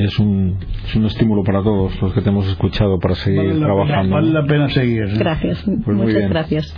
es 0.00 0.18
un, 0.18 0.56
es 0.84 0.96
un 0.96 1.06
estímulo 1.06 1.42
para 1.42 1.62
todos 1.62 2.00
los 2.00 2.12
que 2.12 2.20
te 2.20 2.30
hemos 2.30 2.46
escuchado 2.48 2.98
para 2.98 3.14
seguir 3.14 3.58
trabajando. 3.58 4.14
vale 4.14 4.32
la 4.32 4.44
pena 4.46 4.68
seguir. 4.68 5.06
Gracias, 5.18 5.64
pues 5.84 5.96
muchas 5.96 6.28
gracias. 6.28 6.76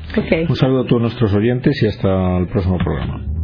Un 0.49 0.57
saludo 0.57 0.83
a 0.83 0.87
todos 0.87 1.03
nuestros 1.03 1.35
oyentes 1.35 1.83
y 1.83 1.87
hasta 1.87 2.39
el 2.39 2.47
próximo 2.49 2.79
programa. 2.79 3.44